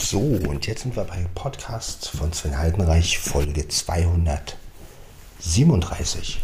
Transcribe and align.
So, 0.00 0.20
und 0.20 0.66
jetzt 0.66 0.82
sind 0.82 0.94
wir 0.96 1.04
bei 1.04 1.26
Podcast 1.34 2.08
von 2.08 2.32
Sven 2.32 2.56
Heidenreich, 2.56 3.18
Folge 3.18 3.68
237. 3.68 6.40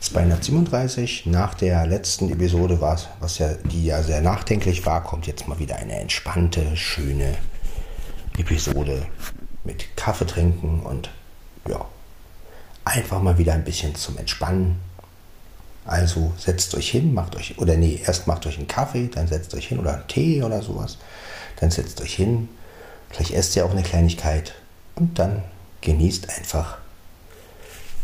237, 0.00 1.26
nach 1.26 1.52
der 1.54 1.84
letzten 1.86 2.32
Episode, 2.32 2.80
was, 2.80 3.08
was 3.20 3.36
ja, 3.38 3.54
die 3.54 3.86
ja 3.86 4.04
sehr 4.04 4.20
nachdenklich 4.22 4.86
war, 4.86 5.02
kommt 5.02 5.26
jetzt 5.26 5.48
mal 5.48 5.58
wieder 5.58 5.74
eine 5.76 5.98
entspannte, 5.98 6.76
schöne 6.76 7.34
Episode 8.38 9.04
mit 9.64 9.96
Kaffee 9.96 10.26
trinken 10.26 10.82
und 10.84 11.10
ja, 11.68 11.84
einfach 12.84 13.20
mal 13.20 13.36
wieder 13.36 13.52
ein 13.52 13.64
bisschen 13.64 13.96
zum 13.96 14.16
Entspannen. 14.16 14.78
Also 15.84 16.32
setzt 16.38 16.76
euch 16.76 16.90
hin, 16.90 17.12
macht 17.12 17.36
euch, 17.36 17.58
oder 17.58 17.76
nee, 17.76 18.00
erst 18.06 18.28
macht 18.28 18.46
euch 18.46 18.58
einen 18.58 18.68
Kaffee, 18.68 19.08
dann 19.08 19.26
setzt 19.26 19.52
euch 19.54 19.66
hin 19.66 19.80
oder 19.80 19.94
einen 19.94 20.06
Tee 20.06 20.40
oder 20.42 20.62
sowas 20.62 20.98
dann 21.60 21.70
setzt 21.70 22.00
euch 22.00 22.14
hin, 22.14 22.48
vielleicht 23.10 23.32
esst 23.32 23.56
ihr 23.56 23.64
auch 23.64 23.70
eine 23.70 23.82
Kleinigkeit 23.82 24.54
und 24.94 25.18
dann 25.18 25.44
genießt 25.80 26.28
einfach 26.30 26.78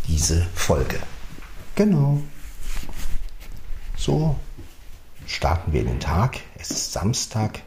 diese 0.06 0.46
Folge. 0.55 0.98
Genau. 1.74 2.20
So 3.96 4.37
starten 5.27 5.73
wir 5.73 5.80
in 5.80 5.87
den 5.87 6.01
Tag. 6.01 6.41
Es 6.56 6.70
ist 6.70 6.93
Samstag. 6.93 7.62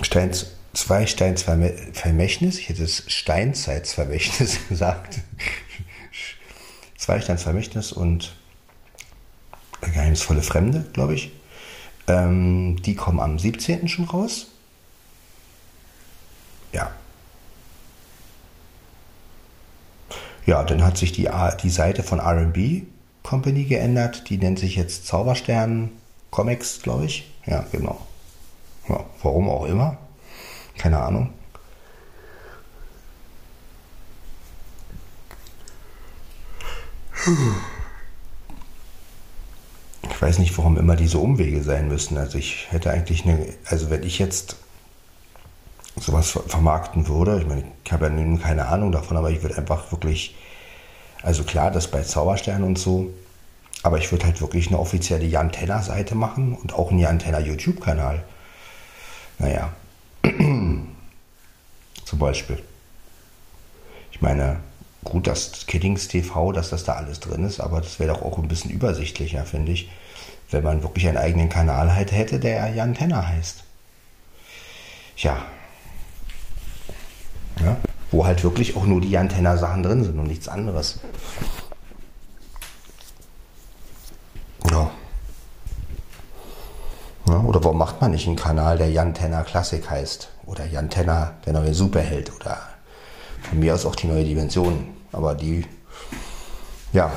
Steins, 0.00 0.46
zwei 0.72 1.06
Steinsvermächtnis, 1.06 2.58
ich 2.58 2.68
hätte 2.68 2.84
es 2.84 3.04
Steinzeitsvermächtnis 3.06 4.58
gesagt, 4.68 5.20
zwei 6.96 7.20
Steinsvermächtnis 7.20 7.92
und 7.92 8.34
Geheimnisvolle 9.80 10.42
Fremde, 10.42 10.84
glaube 10.92 11.14
ich. 11.14 11.30
Ähm, 12.06 12.80
die 12.82 12.94
kommen 12.94 13.20
am 13.20 13.38
17. 13.38 13.88
schon 13.88 14.06
raus. 14.06 14.46
Ja. 16.72 16.90
Ja, 20.46 20.64
dann 20.64 20.82
hat 20.84 20.98
sich 20.98 21.12
die, 21.12 21.28
die 21.62 21.70
Seite 21.70 22.02
von 22.02 22.20
RB 22.20 22.82
Company 23.24 23.64
geändert. 23.64 24.30
Die 24.30 24.38
nennt 24.38 24.60
sich 24.60 24.76
jetzt 24.76 25.06
Zauberstern 25.08 25.90
Comics, 26.30 26.80
glaube 26.82 27.06
ich. 27.06 27.32
Ja, 27.46 27.64
genau. 27.72 28.00
Ja, 28.88 29.04
warum 29.22 29.48
auch 29.48 29.64
immer. 29.64 29.96
Keine 30.78 31.00
Ahnung. 31.00 31.30
Ich 40.10 40.22
weiß 40.22 40.38
nicht, 40.38 40.56
warum 40.58 40.76
immer 40.76 40.94
diese 40.94 41.18
Umwege 41.18 41.62
sein 41.62 41.88
müssen. 41.88 42.18
Also 42.18 42.38
ich 42.38 42.70
hätte 42.70 42.90
eigentlich 42.90 43.24
eine, 43.24 43.46
also 43.64 43.88
wenn 43.90 44.02
ich 44.02 44.18
jetzt 44.18 44.56
sowas 45.96 46.38
vermarkten 46.46 47.08
würde, 47.08 47.38
ich 47.40 47.46
meine, 47.46 47.64
ich 47.84 47.92
habe 47.92 48.06
ja 48.06 48.10
nun 48.10 48.40
keine 48.40 48.66
Ahnung 48.66 48.92
davon, 48.92 49.16
aber 49.16 49.30
ich 49.30 49.42
würde 49.42 49.56
einfach 49.56 49.90
wirklich 49.92 50.34
also 51.24 51.42
klar, 51.42 51.70
das 51.70 51.88
bei 51.88 52.02
Zauberstern 52.02 52.62
und 52.62 52.78
so. 52.78 53.10
Aber 53.82 53.98
ich 53.98 54.12
würde 54.12 54.26
halt 54.26 54.40
wirklich 54.40 54.68
eine 54.68 54.78
offizielle 54.78 55.24
Jan 55.24 55.52
Tenner 55.52 55.82
Seite 55.82 56.14
machen 56.14 56.54
und 56.54 56.74
auch 56.74 56.90
einen 56.90 57.00
Jan 57.00 57.18
Tenner 57.18 57.40
YouTube-Kanal. 57.40 58.22
Naja. 59.38 59.72
Zum 60.22 62.18
Beispiel. 62.18 62.62
Ich 64.12 64.20
meine, 64.20 64.60
gut, 65.02 65.26
das 65.26 65.66
Kiddings 65.66 66.08
TV, 66.08 66.52
dass 66.52 66.70
das 66.70 66.84
da 66.84 66.94
alles 66.94 67.20
drin 67.20 67.44
ist, 67.44 67.60
aber 67.60 67.80
das 67.80 67.98
wäre 67.98 68.14
doch 68.14 68.22
auch 68.22 68.38
ein 68.38 68.48
bisschen 68.48 68.70
übersichtlicher, 68.70 69.44
finde 69.44 69.72
ich, 69.72 69.90
wenn 70.50 70.62
man 70.62 70.82
wirklich 70.82 71.08
einen 71.08 71.18
eigenen 71.18 71.48
Kanal 71.48 71.94
halt 71.94 72.12
hätte, 72.12 72.38
der 72.38 72.68
Jan 72.74 72.94
Tenner 72.94 73.26
heißt. 73.26 73.64
Tja. 75.16 75.38
Ja 77.60 77.76
wo 78.14 78.24
halt 78.24 78.44
wirklich 78.44 78.76
auch 78.76 78.86
nur 78.86 79.00
die 79.00 79.18
Antenna-Sachen 79.18 79.82
drin 79.82 80.04
sind 80.04 80.18
und 80.18 80.28
nichts 80.28 80.48
anderes. 80.48 81.00
Ja. 84.70 84.90
ja. 87.26 87.40
Oder 87.40 87.64
warum 87.64 87.78
macht 87.78 88.00
man 88.00 88.12
nicht 88.12 88.28
einen 88.28 88.36
Kanal, 88.36 88.78
der 88.78 88.90
Jan 88.90 89.14
Tenner 89.14 89.42
Klassik 89.42 89.90
heißt? 89.90 90.28
Oder 90.46 90.64
Jan 90.66 90.90
Tenner, 90.90 91.34
der 91.44 91.54
neue 91.54 91.74
Superheld? 91.74 92.32
Oder 92.36 92.58
von 93.42 93.58
mir 93.58 93.74
aus 93.74 93.84
auch 93.84 93.96
die 93.96 94.06
neue 94.06 94.24
Dimension. 94.24 94.86
Aber 95.10 95.34
die, 95.34 95.66
ja, 96.92 97.12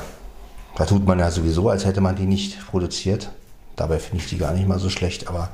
da 0.76 0.84
tut 0.84 1.06
man 1.06 1.20
ja 1.20 1.30
sowieso, 1.30 1.68
als 1.68 1.84
hätte 1.84 2.00
man 2.00 2.16
die 2.16 2.26
nicht 2.26 2.66
produziert. 2.66 3.30
Dabei 3.78 4.00
finde 4.00 4.24
ich 4.24 4.28
die 4.28 4.38
gar 4.38 4.52
nicht 4.54 4.66
mal 4.66 4.80
so 4.80 4.90
schlecht, 4.90 5.28
aber 5.28 5.50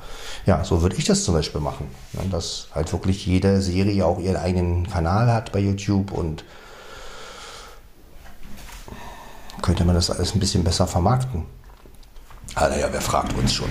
ja, 0.47 0.65
so 0.65 0.81
würde 0.81 0.97
ich 0.97 1.05
das 1.05 1.25
zum 1.25 1.35
Beispiel 1.35 1.61
machen. 1.61 1.91
dass 2.31 2.69
halt 2.75 2.91
wirklich 2.91 3.27
jede 3.27 3.61
Serie 3.61 4.07
auch 4.07 4.19
ihren 4.19 4.37
eigenen 4.37 4.89
Kanal 4.89 5.31
hat 5.31 5.53
bei 5.53 5.59
YouTube 5.59 6.11
und 6.11 6.43
könnte 9.61 9.85
man 9.85 9.95
das 9.95 10.11
alles 10.11 10.35
ein 10.35 10.41
bisschen 10.41 10.65
besser 10.65 10.87
vermarkten. 10.87 11.45
Aber 12.55 12.71
naja, 12.71 12.89
wer 12.91 13.03
fragt 13.03 13.35
uns 13.35 13.53
schon? 13.53 13.69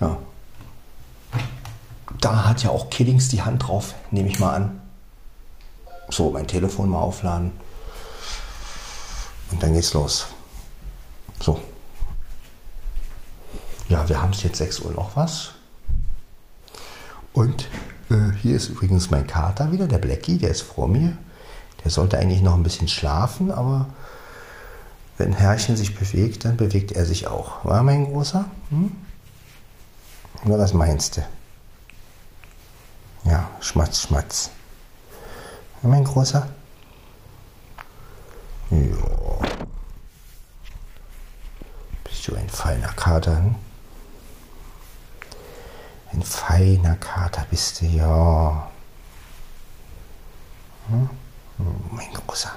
Ja. 0.00 0.18
Da 2.20 2.44
hat 2.44 2.62
ja 2.62 2.68
auch 2.68 2.90
Killings 2.90 3.30
die 3.30 3.40
Hand 3.40 3.66
drauf, 3.66 3.94
nehme 4.10 4.28
ich 4.28 4.38
mal 4.38 4.54
an. 4.54 4.80
So, 6.10 6.30
mein 6.30 6.46
Telefon 6.46 6.90
mal 6.90 7.00
aufladen. 7.00 7.52
Und 9.50 9.62
dann 9.62 9.72
geht's 9.72 9.94
los. 9.94 10.26
So. 11.40 11.58
Ja, 13.92 14.08
wir 14.08 14.22
haben 14.22 14.32
es 14.32 14.42
jetzt 14.42 14.56
6 14.56 14.80
Uhr 14.80 14.92
noch 14.92 15.16
was. 15.16 15.50
Und 17.34 17.68
äh, 18.08 18.32
hier 18.40 18.56
ist 18.56 18.70
übrigens 18.70 19.10
mein 19.10 19.26
Kater 19.26 19.70
wieder, 19.70 19.86
der 19.86 19.98
Blackie, 19.98 20.38
der 20.38 20.48
ist 20.48 20.62
vor 20.62 20.88
mir. 20.88 21.18
Der 21.84 21.90
sollte 21.90 22.16
eigentlich 22.16 22.40
noch 22.40 22.54
ein 22.54 22.62
bisschen 22.62 22.88
schlafen, 22.88 23.50
aber 23.50 23.90
wenn 25.18 25.34
Herrchen 25.34 25.76
sich 25.76 25.94
bewegt, 25.94 26.46
dann 26.46 26.56
bewegt 26.56 26.92
er 26.92 27.04
sich 27.04 27.26
auch. 27.26 27.66
War 27.66 27.82
mein 27.82 28.06
Großer? 28.06 28.46
Hm? 28.70 28.92
Oder 30.46 30.58
was 30.58 30.72
meinst 30.72 31.18
du? 31.18 31.26
Ja, 33.24 33.50
Schmatz, 33.60 34.00
Schmatz. 34.00 34.50
War 35.82 35.90
mein 35.90 36.04
Großer? 36.04 36.48
Ja. 38.70 38.78
Bist 42.04 42.26
du 42.26 42.34
ein 42.34 42.48
feiner 42.48 42.88
Kater? 42.94 43.36
Hm? 43.36 43.54
Ein 46.12 46.22
feiner 46.22 46.96
Kater 46.96 47.46
bist 47.50 47.80
du, 47.80 47.86
ja. 47.86 48.70
Hm? 50.88 51.08
Mein 51.90 52.12
Großer. 52.12 52.52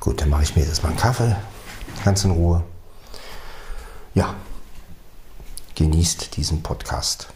Gut, 0.00 0.22
dann 0.22 0.30
mache 0.30 0.44
ich 0.44 0.56
mir 0.56 0.64
jetzt 0.64 0.82
mal 0.82 0.88
einen 0.88 0.98
Kaffee, 0.98 1.36
ganz 2.02 2.24
in 2.24 2.30
Ruhe. 2.30 2.64
Ja, 4.14 4.34
genießt 5.74 6.36
diesen 6.36 6.62
Podcast. 6.62 7.28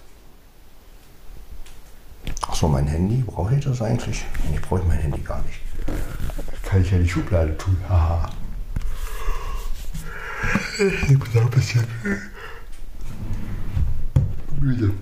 Achso, 2.42 2.68
mein 2.68 2.86
Handy, 2.86 3.22
brauche 3.22 3.54
ich 3.54 3.64
das 3.64 3.82
eigentlich? 3.82 4.24
Nee, 4.50 4.58
brauche 4.60 4.80
ich 4.80 4.86
mein 4.86 4.98
Handy 4.98 5.20
gar 5.20 5.42
nicht. 5.42 5.60
Kann 6.62 6.82
ich 6.82 6.90
ja 6.90 6.96
in 6.96 7.04
die 7.04 7.08
Schublade 7.08 7.56
tun. 7.58 7.76
Haha. 7.88 8.30
Ich 10.78 11.06
bin 11.06 11.20
auch 11.20 11.42
ein 11.42 11.50
bisschen 11.50 11.86
müde. 14.60 14.92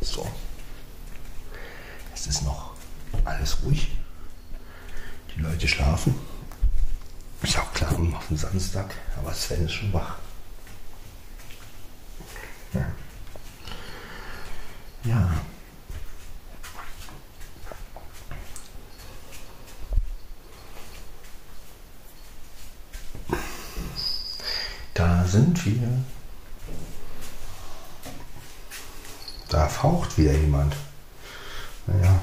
So. 0.00 0.26
Es 2.14 2.26
ist 2.26 2.42
noch 2.44 2.72
alles 3.24 3.58
ruhig. 3.64 3.96
Die 5.34 5.40
Leute 5.40 5.68
schlafen. 5.68 6.14
Ist 7.42 7.58
auch 7.58 7.72
klar, 7.72 7.92
auf 8.14 8.28
dem 8.28 8.36
Samstag, 8.36 8.94
aber 9.18 9.32
Sven 9.32 9.64
ist 9.64 9.72
schon 9.72 9.92
wach. 9.92 10.18
Ja. 12.74 12.86
sind 25.30 25.64
wir. 25.64 25.88
Da 29.48 29.68
faucht 29.68 30.18
wieder 30.18 30.32
jemand. 30.32 30.74
Naja. 31.86 32.18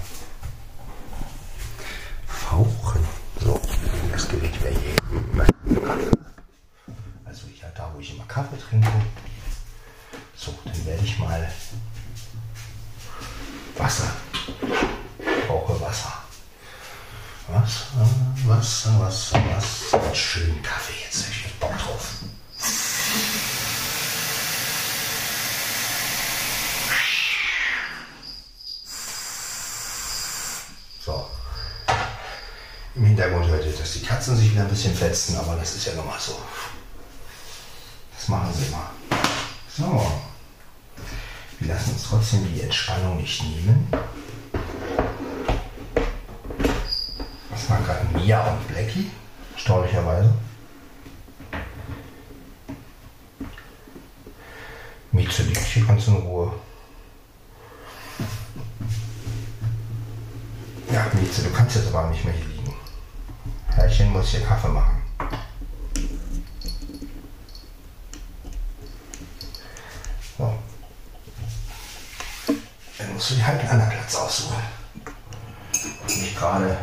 Fauchen. 2.27 3.01
So, 3.39 3.59
das 4.11 4.27
Gerät 4.27 4.61
wäre 4.61 4.75
hier. 4.75 4.95
Also 7.25 7.47
ja, 7.61 7.67
da 7.75 7.91
wo 7.93 7.99
ich 7.99 8.13
immer 8.13 8.25
Kaffee 8.25 8.57
trinke. 8.57 8.91
So, 10.47 10.53
dann 10.63 10.85
werde 10.85 11.03
ich 11.03 11.19
mal 11.19 11.51
Wasser. 13.75 14.09
Ich 15.19 15.45
brauche 15.45 15.81
Wasser. 15.81 16.23
Wasser, 17.49 17.85
Wasser, 18.45 18.99
Wasser, 19.01 19.43
Wasser. 19.53 20.15
Schön 20.15 20.63
Kaffee 20.63 21.03
jetzt. 21.03 21.25
Ich 21.29 21.43
hab 21.43 21.59
Bock 21.59 21.77
drauf. 21.77 22.13
Im 32.95 33.05
Hintergrund 33.05 33.47
hört 33.47 33.65
ihr, 33.65 33.73
dass 33.73 33.93
die 33.93 34.01
Katzen 34.01 34.37
sich 34.37 34.51
wieder 34.51 34.61
ein 34.61 34.69
bisschen 34.69 34.95
fetzen, 34.95 35.35
aber 35.35 35.57
das 35.57 35.75
ist 35.75 35.85
ja 35.87 35.93
nochmal 35.93 36.19
so. 36.19 36.39
Das 38.17 38.29
machen 38.29 38.53
sie 38.53 38.67
immer. 38.67 38.91
So. 39.77 40.26
Wir 41.67 41.73
lassen 41.73 41.91
uns 41.91 42.03
trotzdem 42.03 42.47
die 42.53 42.61
Entspannung 42.61 43.17
nicht 43.17 43.43
nehmen. 43.43 43.87
Was 47.49 47.67
machen 47.67 47.85
gerade 47.85 48.05
Mia 48.13 48.53
und 48.53 48.67
Blackie? 48.69 49.11
Erstaunlicherweise. 49.53 50.33
Mieze 55.11 55.43
liegt 55.43 55.57
hier 55.57 55.85
ganz 55.85 56.07
in 56.07 56.13
Ruhe. 56.13 56.53
Ja, 60.89 61.11
Mieze, 61.15 61.43
du 61.43 61.49
kannst 61.49 61.75
jetzt 61.75 61.93
aber 61.93 62.09
nicht 62.11 62.23
mehr 62.23 62.33
hier 62.33 62.45
liegen. 62.45 62.73
Herrchen 63.75 64.13
muss 64.13 64.29
hier 64.29 64.39
Kaffee 64.39 64.69
machen. 64.69 65.01
So. 70.37 70.53
Dann 72.97 73.15
musst 73.27 73.31
du 73.31 73.35
dir 73.43 73.47
halt 73.47 73.59
einen 73.59 73.69
anderen 73.69 73.91
Platz 73.91 74.15
aussuchen. 74.15 74.55
Nicht 76.07 76.37
gerade. 76.37 76.77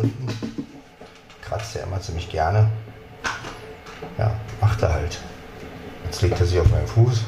Unten. 0.00 0.26
Kratzt 1.42 1.76
er 1.76 1.84
immer 1.84 2.00
ziemlich 2.00 2.28
gerne. 2.28 2.68
Ja, 4.18 4.32
macht 4.60 4.82
er 4.82 4.92
halt. 4.92 5.20
Jetzt 6.04 6.22
legt 6.22 6.40
er 6.40 6.46
sich 6.46 6.58
auf 6.58 6.68
meinen 6.70 6.86
Fuß. 6.86 7.20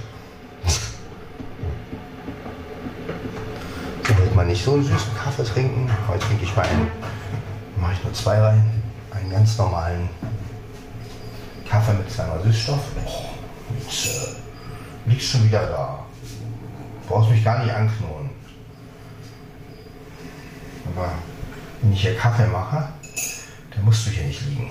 mal 4.42 4.48
nicht 4.48 4.64
so 4.64 4.74
einen 4.74 4.82
süßen 4.82 5.14
Kaffee 5.16 5.44
trinken. 5.44 5.90
Heute 6.08 6.26
trinke 6.26 6.44
ich 6.44 6.56
mal 6.56 6.66
einen, 6.66 6.90
mache 7.76 7.92
ich 7.92 8.02
nur 8.02 8.12
zwei 8.12 8.40
rein, 8.40 8.82
einen 9.12 9.30
ganz 9.30 9.56
normalen 9.56 10.08
Kaffee 11.69 11.92
mit 11.94 12.10
zweimal 12.10 12.42
Süßstoff. 12.42 12.80
Oh, 13.06 13.24
äh, 13.88 15.10
liegst 15.10 15.28
schon 15.28 15.44
wieder 15.44 15.66
da. 15.66 16.04
Brauchst 17.08 17.30
mich 17.30 17.44
gar 17.44 17.62
nicht 17.62 17.72
anknurren. 17.72 18.30
Aber 20.94 21.12
wenn 21.82 21.93
ich 21.93 22.02
hier 22.02 22.17
Kaffee 22.17 22.46
mache, 22.46 22.88
dann 23.75 23.84
musst 23.84 24.06
du 24.06 24.11
hier 24.11 24.25
nicht 24.25 24.40
liegen. 24.46 24.70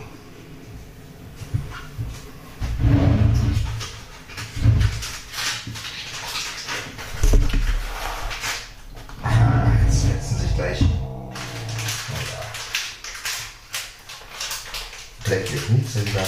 Flecklich, 15.23 15.69
nichts 15.69 15.95
wieder. 15.95 16.25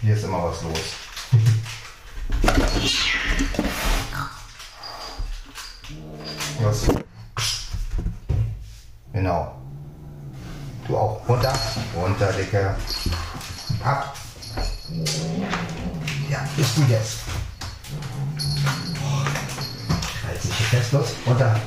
Hier 0.00 0.14
ist 0.14 0.24
immer 0.24 0.44
was 0.44 0.62
los. 0.62 0.97
Dicke. 12.48 12.74
Ab. 13.84 14.16
Ja, 16.30 16.48
bist 16.56 16.78
du 16.78 16.82
jetzt. 16.84 17.18
Halt 20.26 20.42
sich 20.42 20.54
hier 20.54 20.66
fest, 20.66 20.92
los. 20.92 21.08
Runter. 21.26 21.60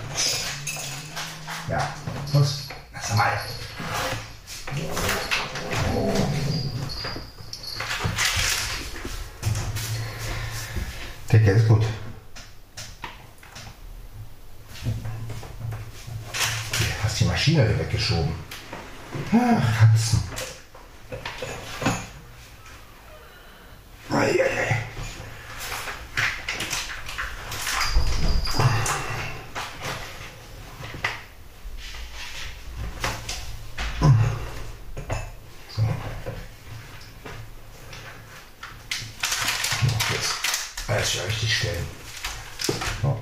Ja, 1.70 1.88
los. 2.34 2.68
Lass 2.94 3.16
mal. 3.16 3.40
Decke 11.32 11.52
ist 11.52 11.68
gut. 11.68 11.86
Du 16.74 16.86
hast 17.04 17.20
die 17.20 17.26
Maschine 17.26 17.78
weggeschoben. 17.78 18.34
Ach, 19.32 19.80
Katzen. 19.80 20.24
Alles 40.92 41.14
ja 41.14 41.24
richtig 41.24 41.58
stellen. 41.58 41.88
So. 43.02 43.20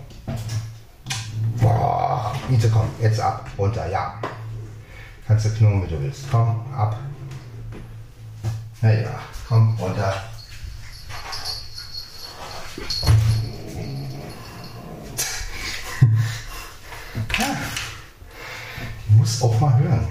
Boah, 1.62 2.36
Miete, 2.50 2.70
komm, 2.70 2.90
jetzt 3.00 3.20
ab, 3.20 3.48
runter, 3.58 3.88
ja. 3.90 4.20
Kannst 5.28 5.46
du 6.10 6.16
knurren, 6.16 6.18
wie 6.18 6.18
du 6.18 6.18
willst. 6.18 6.26
Komm, 6.32 6.74
ab. 6.74 6.98
Na 8.82 8.94
ja, 8.94 9.20
komm, 9.48 9.76
runter. 9.80 10.24
ja. 17.40 17.58
Die 19.08 19.16
muss 19.16 19.42
auch 19.42 19.60
mal 19.60 19.78
hören. 19.78 20.08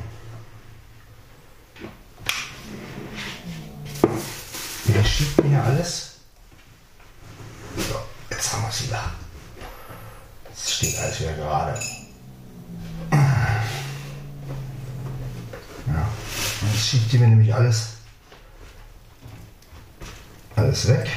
Der 4.87 5.05
schiebt 5.05 5.45
mir 5.45 5.62
alles. 5.62 6.09
alles 10.99 11.21
wieder 11.21 11.33
gerade. 11.35 11.81
Ja, 15.87 16.09
jetzt 16.73 16.88
schiebt 16.88 17.12
die 17.12 17.19
mir 17.19 17.28
nämlich 17.28 17.55
alles, 17.55 17.88
alles 20.57 20.88
weg. 20.88 21.09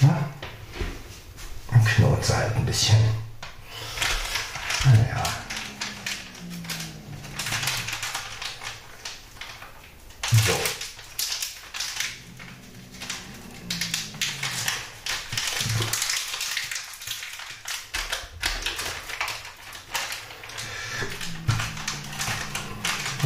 Ja. 0.00 0.28
Und 1.72 1.84
knurrt 1.84 2.28
halt 2.28 2.56
ein 2.56 2.66
bisschen. 2.66 2.98
Naja. 4.84 5.22
So. 10.44 10.52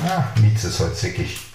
Ah, 0.06 0.28
Mietz 0.40 0.64
ist 0.64 0.78
heute 0.78 0.94
zickig. 0.94 1.46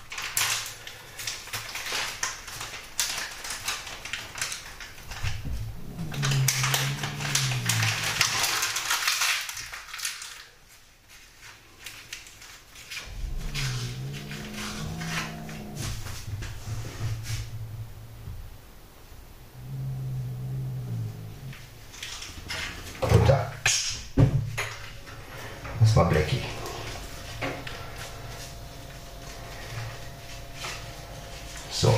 So. 31.81 31.91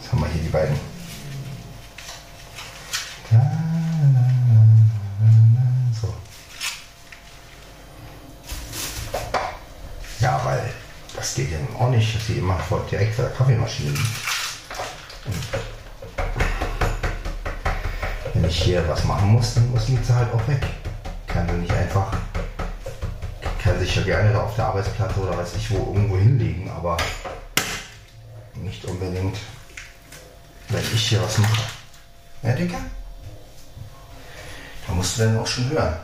Jetzt 0.00 0.12
haben 0.12 0.20
wir 0.20 0.28
hier 0.28 0.42
die 0.42 0.48
beiden. 0.50 0.78
So. 6.00 6.14
Ja, 10.20 10.40
weil 10.44 10.72
das 11.16 11.34
geht 11.34 11.50
ja 11.50 11.58
auch 11.76 11.90
nicht, 11.90 12.14
immer 12.72 12.84
direkt 12.90 13.14
vor 13.14 13.24
der 13.24 13.34
Kaffeemaschine 13.34 13.98
wenn 18.34 18.44
ich 18.48 18.62
hier 18.62 18.88
was 18.88 19.04
machen 19.04 19.28
muss, 19.28 19.54
dann 19.54 19.70
muss 19.70 19.88
liegt 19.88 20.04
sie 20.06 20.14
halt 20.14 20.32
auch 20.32 20.48
weg. 20.48 20.62
Kann 21.26 21.48
sie 21.48 21.54
nicht 21.54 21.72
einfach, 21.72 22.12
kann 23.62 23.78
sich 23.78 23.94
ja 23.94 24.02
gerne 24.02 24.40
auf 24.40 24.56
der 24.56 24.66
Arbeitsplatte 24.66 25.20
oder 25.20 25.36
weiß 25.36 25.54
ich 25.56 25.70
wo 25.70 25.76
irgendwo 25.76 26.16
hinlegen, 26.16 26.70
aber 26.70 26.96
nicht 28.54 28.84
unbedingt, 28.84 29.36
wenn 30.68 30.84
ich 30.94 31.08
hier 31.08 31.22
was 31.22 31.38
mache. 31.38 31.62
Ja, 32.42 32.52
Dicker? 32.52 32.80
Da 34.86 34.92
musst 34.94 35.18
du 35.18 35.22
dann 35.22 35.38
auch 35.38 35.46
schon 35.46 35.70
hören. 35.70 35.96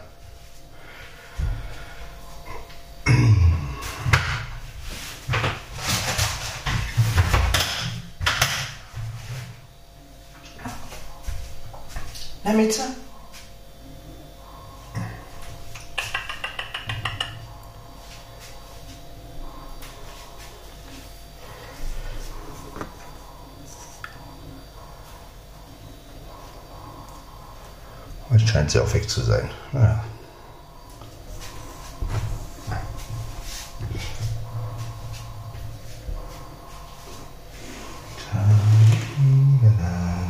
Auch 28.76 28.94
weg 28.94 29.08
zu 29.08 29.22
sein. 29.22 29.50
Naja. 29.72 30.04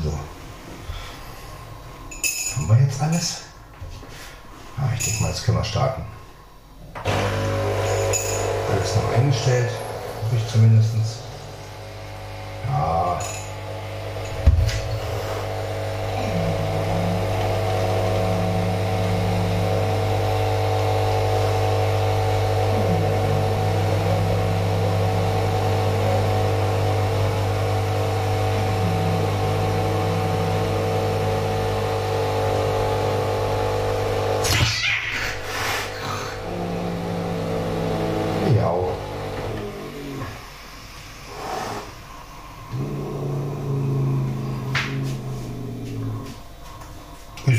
So. 0.02 0.18
Haben 2.56 2.68
wir 2.68 2.86
jetzt 2.86 3.02
alles? 3.02 3.42
Ah, 4.78 4.88
ich 4.96 5.04
denke 5.04 5.22
mal, 5.22 5.28
jetzt 5.30 5.44
können 5.44 5.58
wir 5.58 5.64
starten. 5.64 6.02
Alles 8.70 8.96
noch 8.96 9.12
eingestellt, 9.14 9.70
hoffe 10.22 10.36
ich 10.36 10.48
zumindest. 10.50 10.94
Ja. 12.68 13.18
Ja. 38.56 38.74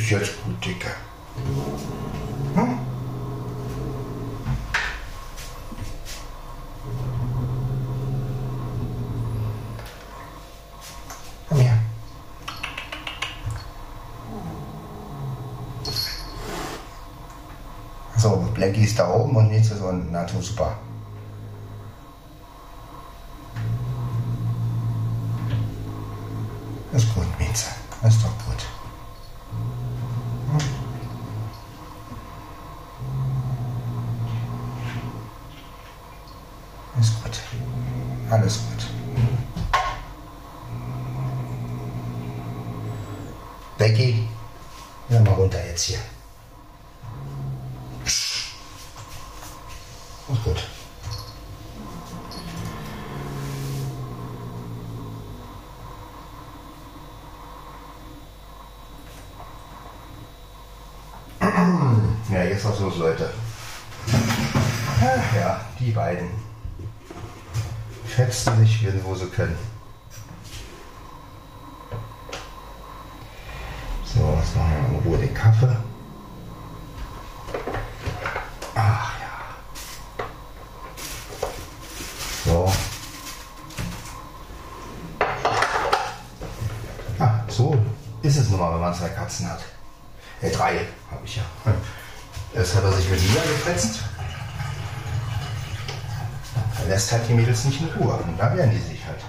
Ist 0.10 0.22
jetzt 0.22 0.44
gut, 0.44 0.66
Dicke. 0.66 0.89
Hm? 2.56 2.80
So, 18.18 18.50
Blackie 18.56 18.86
ist 18.86 18.98
da 18.98 19.13
oben 19.13 19.36
und 19.36 19.51
jetzt 19.51 19.70
ist 19.72 19.78
so 19.78 19.89
ein 19.89 20.12
NATO 20.12 20.42
super. 20.42 20.75
Ist 26.94 27.13
gut, 27.13 27.28
Minze. 27.38 27.68
Ist 28.01 28.24
doch 28.24 28.34
gut. 28.46 28.66
Hm. 30.51 30.60
Ist 37.00 37.24
gut. 37.24 37.39
Alles 38.32 38.58
gut. 38.58 38.84
Becky, 43.78 44.28
hör 45.08 45.22
mal 45.22 45.34
runter 45.34 45.63
jetzt 45.66 45.84
hier. 45.84 46.00
Ist 48.06 48.56
gut. 50.44 50.68
Ja, 62.32 62.44
jetzt 62.44 62.63
was 62.63 62.80
los, 62.80 62.98
Leute. 62.98 63.34
Ach 65.02 65.36
ja, 65.36 65.62
die 65.80 65.89
beiden. 65.92 66.30
Fetzen 68.06 68.60
sich, 68.60 68.86
wenn 68.86 69.04
wo 69.04 69.15
sie 69.15 69.25
können. 69.28 69.58
So, 74.06 74.38
jetzt 74.39 74.56
machen 74.56 74.92
wir 74.92 75.00
in 75.00 75.06
Ruhe 75.06 75.18
den 75.18 75.34
Kaffee. 75.34 75.75
Ach 78.75 79.12
ja. 79.20 79.28
So. 82.46 82.72
Ah, 87.18 87.39
so 87.48 87.75
es 88.39 88.50
nun 88.50 88.60
mal, 88.60 88.74
wenn 88.74 88.81
man 88.81 88.93
zwei 88.93 89.10
Katzen 89.10 89.50
hat. 89.50 89.60
Äh, 90.41 90.51
drei 90.51 90.88
habe 91.12 91.25
ich 91.25 91.36
ja. 91.36 91.43
Erst 92.53 92.75
hat 92.75 92.84
er 92.84 92.93
sich 92.93 93.10
mit 93.10 93.22
Lia 93.22 93.41
gefetzt. 93.41 94.00
Er 96.79 96.88
lässt 96.88 97.12
halt 97.12 97.27
die 97.27 97.34
Mädels 97.34 97.65
nicht 97.65 97.81
in 97.81 97.89
Ruhe. 97.89 98.13
Und 98.13 98.38
da 98.38 98.55
wehren 98.55 98.72
die 98.72 98.79
sich 98.79 99.05
halt. 99.05 99.19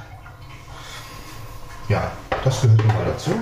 Ja, 1.88 2.11
das 2.45 2.61
gehört 2.62 2.79
nun 2.79 2.87
mal 2.87 3.05
dazu. 3.05 3.33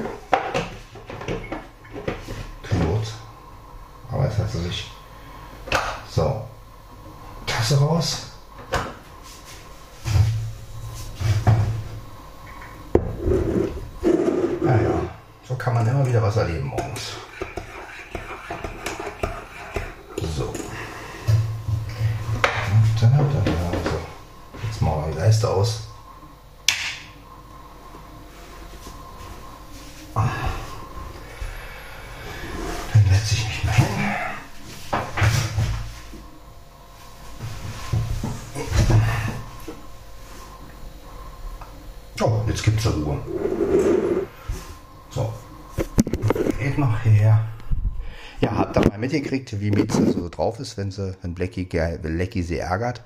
mitgekriegt, 48.99 49.61
wie 49.61 49.71
Mieze 49.71 50.13
so 50.13 50.29
drauf 50.29 50.61
ist, 50.61 50.77
wenn 50.77 50.91
sie, 50.91 51.17
wenn 51.23 51.35
Blackie, 51.35 51.69
wenn 51.73 52.17
Blackie 52.17 52.43
sie 52.43 52.59
ärgert. 52.59 53.03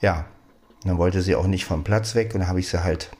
Ja, 0.00 0.26
dann 0.84 0.98
wollte 0.98 1.22
sie 1.22 1.34
auch 1.34 1.46
nicht 1.46 1.64
vom 1.64 1.84
Platz 1.84 2.14
weg 2.14 2.34
und 2.34 2.46
habe 2.48 2.60
ich 2.60 2.68
sie 2.68 2.82
halt 2.82 3.10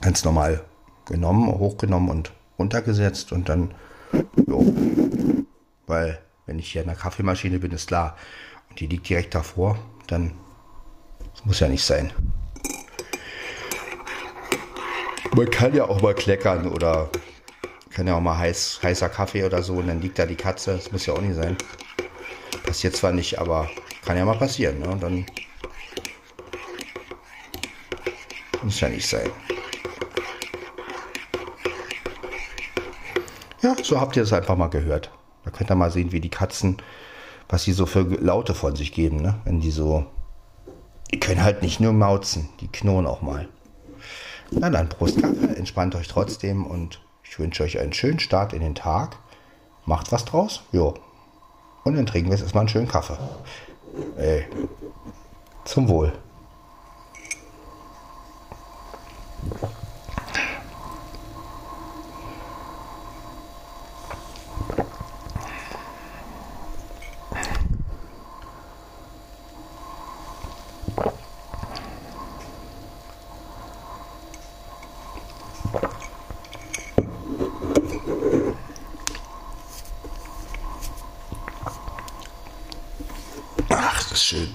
ganz 0.00 0.24
normal 0.24 0.64
genommen, 1.06 1.48
hochgenommen 1.48 2.08
und 2.08 2.32
runtergesetzt 2.58 3.32
und 3.32 3.48
dann, 3.48 3.74
jo, 4.46 4.74
weil 5.86 6.18
wenn 6.46 6.58
ich 6.58 6.72
hier 6.72 6.82
in 6.82 6.88
der 6.88 6.96
Kaffeemaschine 6.96 7.58
bin, 7.58 7.72
ist 7.72 7.88
klar, 7.88 8.16
und 8.70 8.80
die 8.80 8.86
liegt 8.86 9.08
direkt 9.08 9.34
davor, 9.34 9.78
dann 10.06 10.32
muss 11.44 11.60
ja 11.60 11.68
nicht 11.68 11.84
sein. 11.84 12.12
Man 15.34 15.50
kann 15.50 15.74
ja 15.74 15.84
auch 15.84 16.00
mal 16.00 16.14
kleckern 16.14 16.66
oder 16.66 17.10
kann 17.98 18.06
ja 18.06 18.14
auch 18.14 18.20
mal 18.20 18.38
heiß, 18.38 18.78
heißer 18.80 19.08
Kaffee 19.08 19.42
oder 19.42 19.60
so 19.60 19.74
und 19.74 19.88
dann 19.88 20.00
liegt 20.00 20.20
da 20.20 20.24
die 20.24 20.36
Katze. 20.36 20.76
Das 20.76 20.92
muss 20.92 21.04
ja 21.06 21.14
auch 21.14 21.20
nicht 21.20 21.34
sein. 21.34 21.56
Passiert 22.64 22.94
zwar 22.94 23.10
nicht, 23.10 23.40
aber 23.40 23.68
kann 24.04 24.16
ja 24.16 24.24
mal 24.24 24.38
passieren. 24.38 24.78
Ne? 24.78 24.88
Und 24.88 25.02
dann 25.02 25.26
muss 28.62 28.78
ja 28.78 28.88
nicht 28.88 29.04
sein. 29.04 29.28
Ja, 33.62 33.74
so 33.82 34.00
habt 34.00 34.14
ihr 34.14 34.22
es 34.22 34.32
einfach 34.32 34.56
mal 34.56 34.68
gehört. 34.68 35.10
Da 35.44 35.50
könnt 35.50 35.68
ihr 35.68 35.74
mal 35.74 35.90
sehen, 35.90 36.12
wie 36.12 36.20
die 36.20 36.30
Katzen, 36.30 36.76
was 37.48 37.64
sie 37.64 37.72
so 37.72 37.84
für 37.84 38.02
Laute 38.02 38.54
von 38.54 38.76
sich 38.76 38.92
geben, 38.92 39.16
ne? 39.16 39.40
Wenn 39.42 39.58
die 39.58 39.72
so. 39.72 40.06
Die 41.10 41.18
können 41.18 41.42
halt 41.42 41.62
nicht 41.62 41.80
nur 41.80 41.92
mauzen, 41.92 42.48
die 42.60 42.68
knurren 42.68 43.08
auch 43.08 43.22
mal. 43.22 43.48
Na 44.52 44.70
dann, 44.70 44.88
Prost, 44.88 45.20
entspannt 45.20 45.96
euch 45.96 46.06
trotzdem 46.06 46.64
und 46.64 47.00
ich 47.28 47.38
wünsche 47.38 47.62
euch 47.62 47.78
einen 47.78 47.92
schönen 47.92 48.18
Start 48.18 48.52
in 48.52 48.60
den 48.60 48.74
Tag. 48.74 49.16
Macht 49.84 50.12
was 50.12 50.24
draus? 50.24 50.62
Jo. 50.72 50.94
Und 51.84 51.96
dann 51.96 52.06
trinken 52.06 52.30
wir 52.30 52.36
jetzt 52.36 52.42
erstmal 52.42 52.62
einen 52.62 52.68
schönen 52.68 52.88
Kaffee. 52.88 53.18
Ey. 54.16 54.46
Zum 55.64 55.88
Wohl. 55.88 56.12
schön. 84.28 84.54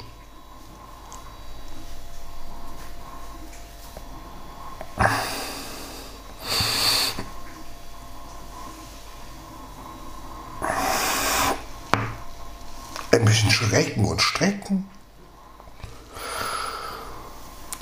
Ein 13.23 13.27
bisschen 13.27 13.51
schrecken 13.51 14.03
und 14.03 14.21
strecken. 14.21 14.85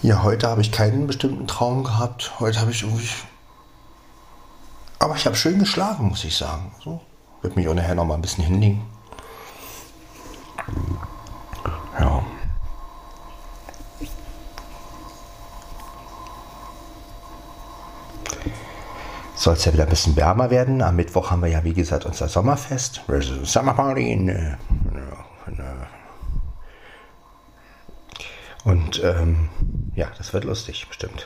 Ja, 0.03 0.21
heute 0.21 0.48
habe 0.48 0.62
ich 0.62 0.71
keinen 0.71 1.07
bestimmten 1.07 1.48
Traum 1.48 1.83
gehabt. 1.83 2.39
Heute 2.39 2.61
habe 2.61 2.70
ich 2.70 2.83
irgendwie. 2.83 3.09
Aber 5.00 5.15
ich 5.15 5.25
habe 5.25 5.35
schön 5.35 5.57
geschlafen, 5.57 6.09
muss 6.09 6.24
ich 6.25 6.37
sagen. 6.37 6.72
So. 6.83 7.01
Wird 7.42 7.55
mich 7.55 7.68
auch 7.68 7.74
noch 7.74 8.05
mal 8.05 8.13
ein 8.13 8.22
bisschen 8.22 8.44
hinlegen. 8.44 8.83
soll 19.42 19.55
es 19.55 19.65
ja 19.65 19.74
wieder 19.74 19.83
ein 19.83 19.89
bisschen 19.89 20.15
wärmer 20.15 20.51
werden. 20.51 20.81
Am 20.81 20.96
Mittwoch 20.96 21.31
haben 21.31 21.42
wir 21.42 21.50
ja, 21.50 21.63
wie 21.63 21.74
gesagt, 21.74 22.05
unser 22.05 22.27
Sommerfest. 22.27 23.01
Summer 23.44 23.74
Party. 23.74 24.13
Äh, 24.13 24.55
Und 28.91 29.01
ähm, 29.05 29.47
ja, 29.95 30.11
das 30.17 30.33
wird 30.33 30.43
lustig, 30.43 30.85
bestimmt. 30.85 31.25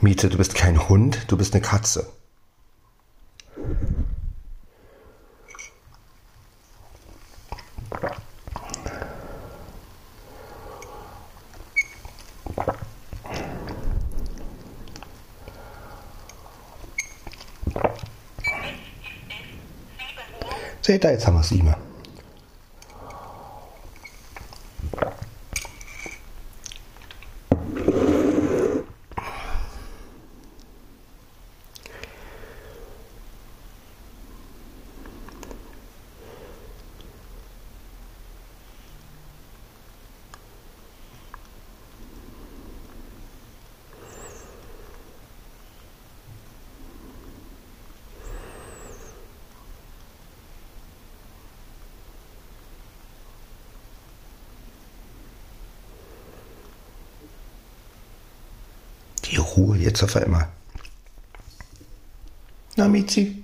Miete, 0.00 0.30
du 0.30 0.38
bist 0.38 0.54
kein 0.54 0.88
Hund, 0.88 1.30
du 1.30 1.36
bist 1.36 1.52
eine 1.52 1.60
Katze. 1.60 2.10
Seht 20.88 21.04
jetzt 21.04 21.26
haben 21.26 21.36
wir 21.36 21.42
sieben. 21.42 21.74
Die 59.30 59.36
Ruhe 59.36 59.67
jetzt 59.82 60.02
auf 60.02 60.16
einmal. 60.16 60.48
Na, 62.76 62.88
Mizi? 62.88 63.42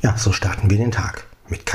Ja, 0.00 0.16
so 0.16 0.32
starten 0.32 0.70
wir 0.70 0.78
den 0.78 0.92
Tag. 0.92 1.26
Mit 1.48 1.66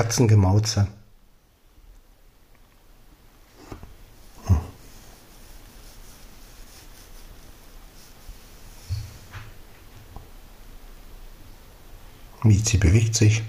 Katzengemauze. 12.54 12.63
Miezi 12.63 12.78
bewegt 12.78 13.16
sich. 13.16 13.42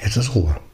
Jetzt 0.00 0.16
ist 0.16 0.34
Ruhe. 0.34 0.67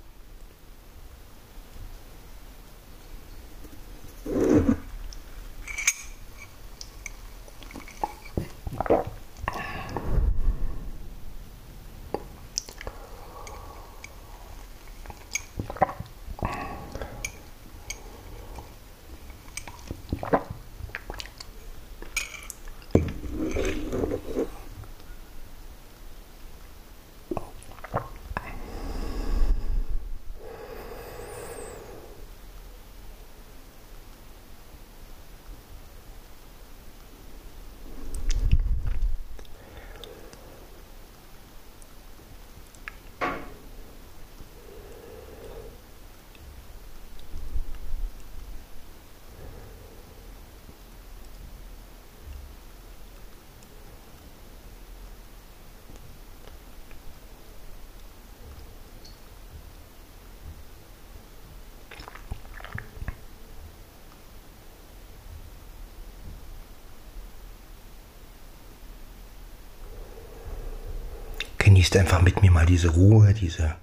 Genießt 71.85 71.97
einfach 71.97 72.23
mit 72.23 72.41
mir 72.41 72.51
mal 72.51 72.65
diese 72.65 72.89
Ruhe, 72.89 73.35
diese. 73.35 73.75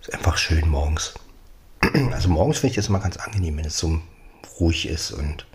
Ist 0.00 0.14
einfach 0.14 0.38
schön 0.38 0.68
morgens. 0.68 1.14
Also 2.12 2.28
morgens 2.30 2.58
finde 2.58 2.70
ich 2.70 2.76
das 2.76 2.88
immer 2.88 3.00
ganz 3.00 3.18
angenehm, 3.18 3.58
wenn 3.58 3.66
es 3.66 3.78
so 3.78 4.00
ruhig 4.58 4.88
ist 4.88 5.12
und 5.12 5.46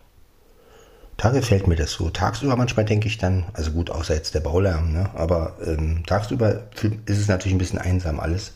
da 1.17 1.31
gefällt 1.31 1.67
mir 1.67 1.75
das 1.75 1.91
so. 1.91 2.09
Tagsüber 2.09 2.55
manchmal 2.55 2.85
denke 2.85 3.07
ich 3.07 3.17
dann, 3.17 3.45
also 3.53 3.71
gut, 3.71 3.89
außer 3.89 4.13
jetzt 4.13 4.35
der 4.35 4.41
Baulärm, 4.41 4.91
ne? 4.91 5.09
aber 5.15 5.57
ähm, 5.65 6.03
tagsüber 6.05 6.67
ist 7.05 7.17
es 7.17 7.27
natürlich 7.27 7.55
ein 7.55 7.59
bisschen 7.59 7.79
einsam 7.79 8.19
alles. 8.19 8.53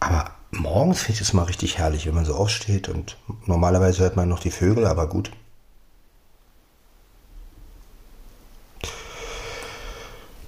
Aber 0.00 0.30
morgens 0.50 1.02
finde 1.02 1.20
ich 1.20 1.28
es 1.28 1.32
mal 1.34 1.44
richtig 1.44 1.78
herrlich, 1.78 2.06
wenn 2.06 2.14
man 2.14 2.24
so 2.24 2.34
aufsteht 2.34 2.88
und 2.88 3.18
normalerweise 3.46 4.02
hört 4.02 4.16
man 4.16 4.28
noch 4.28 4.40
die 4.40 4.50
Vögel, 4.50 4.86
aber 4.86 5.08
gut. 5.08 5.30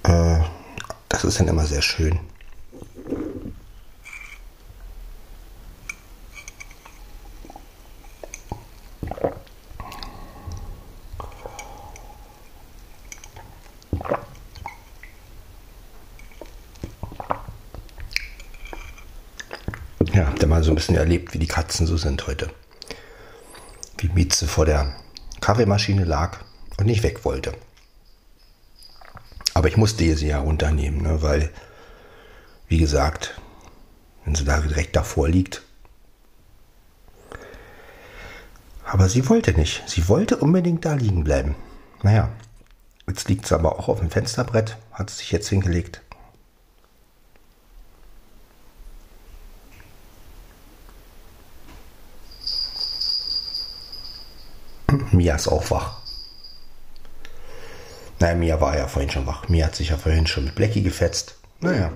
Äh, 0.03 0.39
das 1.09 1.23
dann 1.37 1.47
immer 1.47 1.65
sehr 1.65 1.81
schön. 1.81 2.19
mal 20.57 20.63
so 20.63 20.71
ein 20.71 20.75
bisschen 20.75 20.95
erlebt, 20.95 21.35
wie 21.35 21.37
die 21.37 21.45
Katzen 21.45 21.85
so 21.85 21.97
sind 21.97 22.25
heute. 22.25 22.49
Wie 23.99 24.09
Mieze 24.09 24.47
vor 24.47 24.65
der 24.65 24.95
Kaffeemaschine 25.39 26.03
lag 26.03 26.39
und 26.79 26.87
nicht 26.87 27.03
weg 27.03 27.25
wollte. 27.25 27.53
Aber 29.67 29.73
ich 29.73 29.77
musste 29.77 30.15
sie 30.15 30.27
ja 30.29 30.39
runternehmen, 30.39 31.01
ne, 31.01 31.21
weil, 31.21 31.51
wie 32.69 32.77
gesagt, 32.77 33.37
wenn 34.23 34.33
sie 34.33 34.45
da 34.45 34.61
direkt 34.61 34.95
davor 34.95 35.27
liegt. 35.27 35.61
Aber 38.85 39.09
sie 39.09 39.27
wollte 39.27 39.51
nicht. 39.51 39.83
Sie 39.85 40.07
wollte 40.07 40.37
unbedingt 40.37 40.85
da 40.85 40.93
liegen 40.93 41.25
bleiben. 41.25 41.57
Naja, 42.01 42.29
jetzt 43.09 43.27
liegt 43.27 43.45
sie 43.45 43.55
aber 43.55 43.77
auch 43.77 43.89
auf 43.89 43.99
dem 43.99 44.09
Fensterbrett, 44.09 44.77
hat 44.93 45.09
sich 45.09 45.33
jetzt 45.33 45.49
hingelegt. 45.49 46.01
Mia 55.11 55.35
ist 55.35 55.49
auch 55.49 55.69
wach. 55.69 56.06
Naja, 58.19 58.35
Mia 58.35 58.61
war 58.61 58.77
ja 58.77 58.87
vorhin 58.87 59.11
schon 59.11 59.27
wach. 59.27 59.47
Mia 59.49 59.65
hat 59.65 59.75
sich 59.75 59.89
ja 59.89 59.97
vorhin 59.97 60.27
schon 60.27 60.45
mit 60.45 60.55
Blackie 60.55 60.81
gefetzt. 60.81 61.35
Naja. 61.59 61.91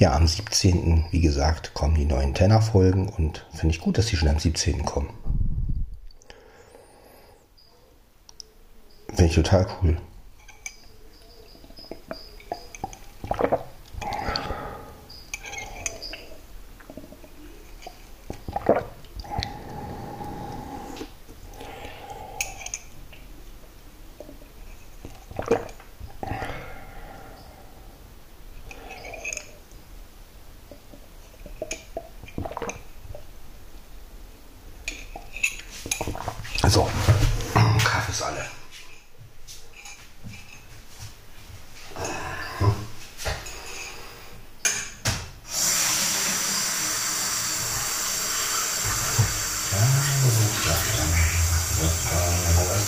Ja, 0.00 0.14
am 0.14 0.26
17. 0.26 1.04
wie 1.10 1.20
gesagt, 1.20 1.74
kommen 1.74 1.94
die 1.94 2.06
neuen 2.06 2.32
Tenor-Folgen 2.32 3.10
und 3.10 3.44
finde 3.52 3.74
ich 3.74 3.82
gut, 3.82 3.98
dass 3.98 4.06
die 4.06 4.16
schon 4.16 4.30
am 4.30 4.38
17. 4.38 4.86
kommen. 4.86 5.10
Finde 9.08 9.26
ich 9.26 9.34
total 9.34 9.66
cool. 9.82 9.98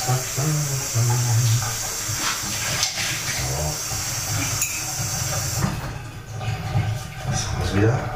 Das 0.04 0.16
wieder. 7.76 8.11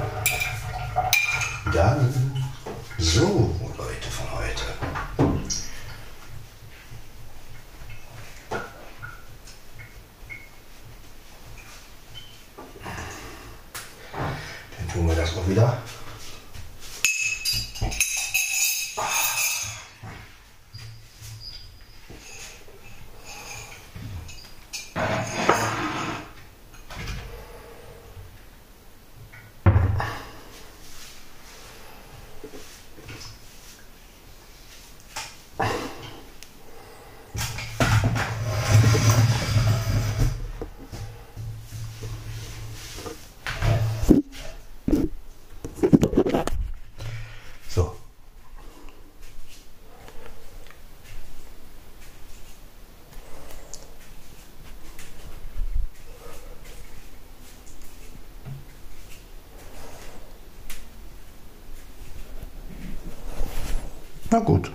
Na 64.36 64.42
gut. 64.42 64.70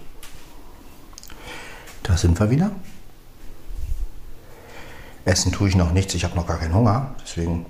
Da 2.02 2.18
sind 2.18 2.40
wir 2.40 2.50
wieder. 2.50 2.72
Essen 5.24 5.52
tue 5.52 5.70
ich 5.70 5.76
noch 5.76 5.92
nichts, 5.92 6.16
ich 6.16 6.24
habe 6.24 6.36
noch 6.36 6.48
gar 6.48 6.58
keinen 6.58 6.74
Hunger, 6.74 7.14
deswegen. 7.22 7.68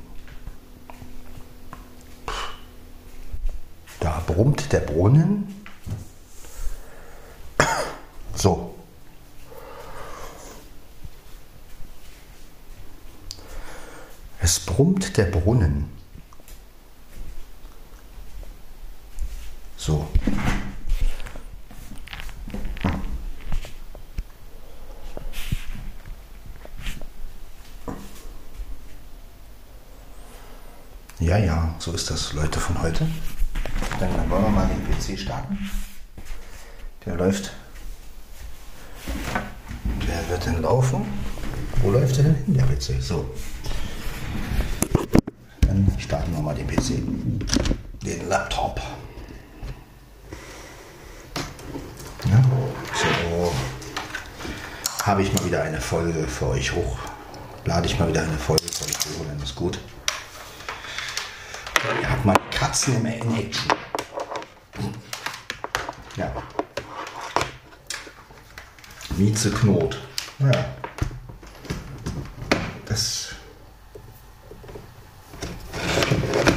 Da 4.00 4.24
brummt 4.26 4.72
der 4.72 4.80
Brunnen. 4.80 5.66
So. 8.36 8.74
Es 14.40 14.62
brummt 14.62 15.18
der 15.18 15.26
Brunnen. 15.26 16.01
so 31.82 31.92
ist 31.94 32.12
das, 32.12 32.34
Leute 32.34 32.60
von 32.60 32.80
heute. 32.80 33.08
Dann 34.00 34.30
wollen 34.30 34.44
wir 34.44 34.50
mal 34.52 34.68
den 34.68 34.86
PC 34.86 35.20
starten. 35.20 35.58
Der 37.04 37.16
läuft. 37.16 37.52
Der 40.08 40.30
wird 40.30 40.46
denn 40.46 40.62
laufen. 40.62 41.06
Wo 41.82 41.90
läuft 41.90 42.18
der 42.18 42.26
denn 42.26 42.36
hin, 42.36 42.54
der 42.54 42.66
PC? 42.66 43.02
So. 43.02 43.34
Dann 45.62 45.92
starten 45.98 46.32
wir 46.34 46.42
mal 46.42 46.54
den 46.54 46.68
PC. 46.68 47.02
Den 48.06 48.30
Laptop. 48.30 48.80
Ja, 52.30 52.44
so 52.94 53.52
habe 55.04 55.24
ich 55.24 55.34
mal 55.34 55.46
wieder 55.46 55.64
eine 55.64 55.82
Folge 55.82 56.28
für 56.28 56.50
euch 56.50 56.76
hoch. 56.76 57.00
Lade 57.66 57.88
ich 57.88 57.98
mal 57.98 58.08
wieder 58.08 58.22
eine 58.22 58.38
Folge 58.38 58.68
für 58.68 58.86
euch 58.86 58.98
hoch, 58.98 59.26
dann 59.28 59.42
ist 59.42 59.56
gut. 59.56 59.80
Katzen 62.72 62.96
im 62.96 63.06
in 63.06 63.38
Action. 63.38 63.74
Ja. 66.16 66.32
Mieze 69.18 69.52
Knot. 69.52 70.00
Ja. 70.40 70.52
Das 72.86 73.32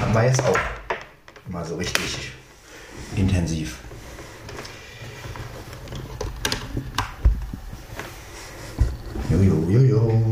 haben 0.00 0.14
wir 0.14 0.24
jetzt 0.24 0.40
auch 0.44 0.56
mal 1.48 1.64
so 1.64 1.74
richtig 1.74 2.30
intensiv. 3.16 3.78
Jojo, 9.30 9.68
jojo. 9.68 10.24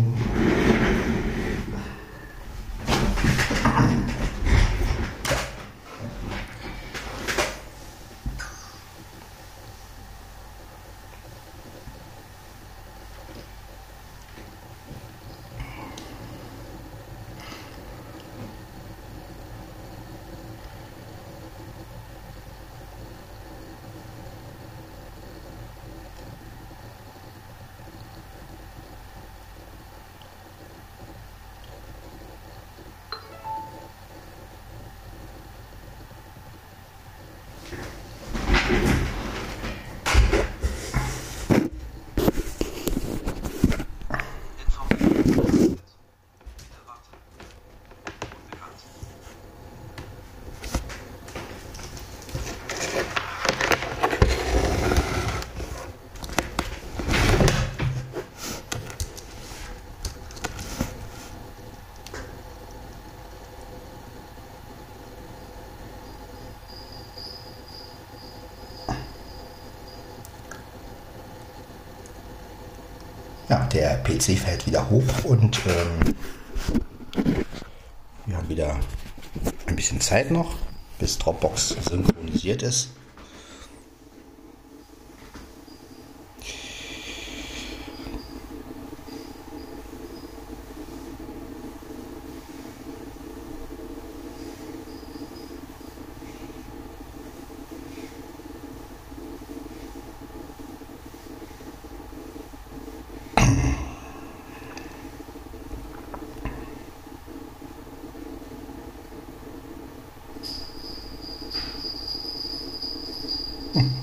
Ja, 73.49 73.62
der 73.73 73.97
PC 74.03 74.39
fällt 74.39 74.67
wieder 74.67 74.91
hoch 74.91 75.25
und 75.25 75.61
ähm, 75.67 76.15
wir 78.27 78.37
haben 78.37 78.49
wieder 78.49 78.79
ein 79.67 79.77
bisschen 79.77 80.01
Zeit 80.01 80.31
noch, 80.31 80.55
bis 80.99 81.19
Dropbox 81.19 81.77
synchronisiert 81.89 82.63
ist. 82.63 82.91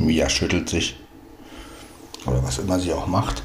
Mia 0.09 0.28
schüttelt 0.39 0.69
sich. 0.69 0.95
Oder 2.25 2.41
was 2.41 2.59
immer 2.59 2.79
sie 2.79 2.93
auch 2.93 3.07
macht. 3.07 3.43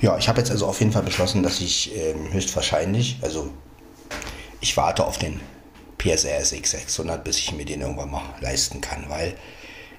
Ja, 0.00 0.16
ich 0.16 0.28
habe 0.28 0.38
jetzt 0.38 0.50
also 0.50 0.66
auf 0.66 0.80
jeden 0.80 0.90
Fall 0.90 1.02
beschlossen, 1.02 1.42
dass 1.42 1.60
ich 1.60 1.94
äh, 1.94 2.14
höchstwahrscheinlich, 2.32 3.18
also 3.20 3.50
ich 4.60 4.76
warte 4.76 5.04
auf 5.04 5.18
den 5.18 5.40
PSR 5.98 6.40
SX 6.40 6.70
600, 6.70 7.22
bis 7.22 7.38
ich 7.38 7.52
mir 7.52 7.66
den 7.66 7.82
irgendwann 7.82 8.10
mal 8.10 8.24
leisten 8.40 8.80
kann, 8.80 9.04
weil 9.08 9.36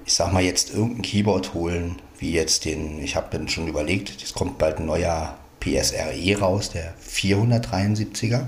ich 0.04 0.12
sag 0.12 0.32
mal 0.32 0.42
jetzt 0.42 0.70
irgendein 0.70 1.02
Keyboard 1.02 1.54
holen, 1.54 2.02
wie 2.24 2.32
jetzt 2.32 2.64
den, 2.64 3.02
ich 3.02 3.16
habe 3.16 3.26
dann 3.30 3.48
schon 3.48 3.68
überlegt, 3.68 4.22
es 4.22 4.32
kommt 4.32 4.56
bald 4.56 4.78
ein 4.78 4.86
neuer 4.86 5.36
PSRE 5.60 6.38
raus, 6.40 6.70
der 6.70 6.94
473er. 6.98 8.44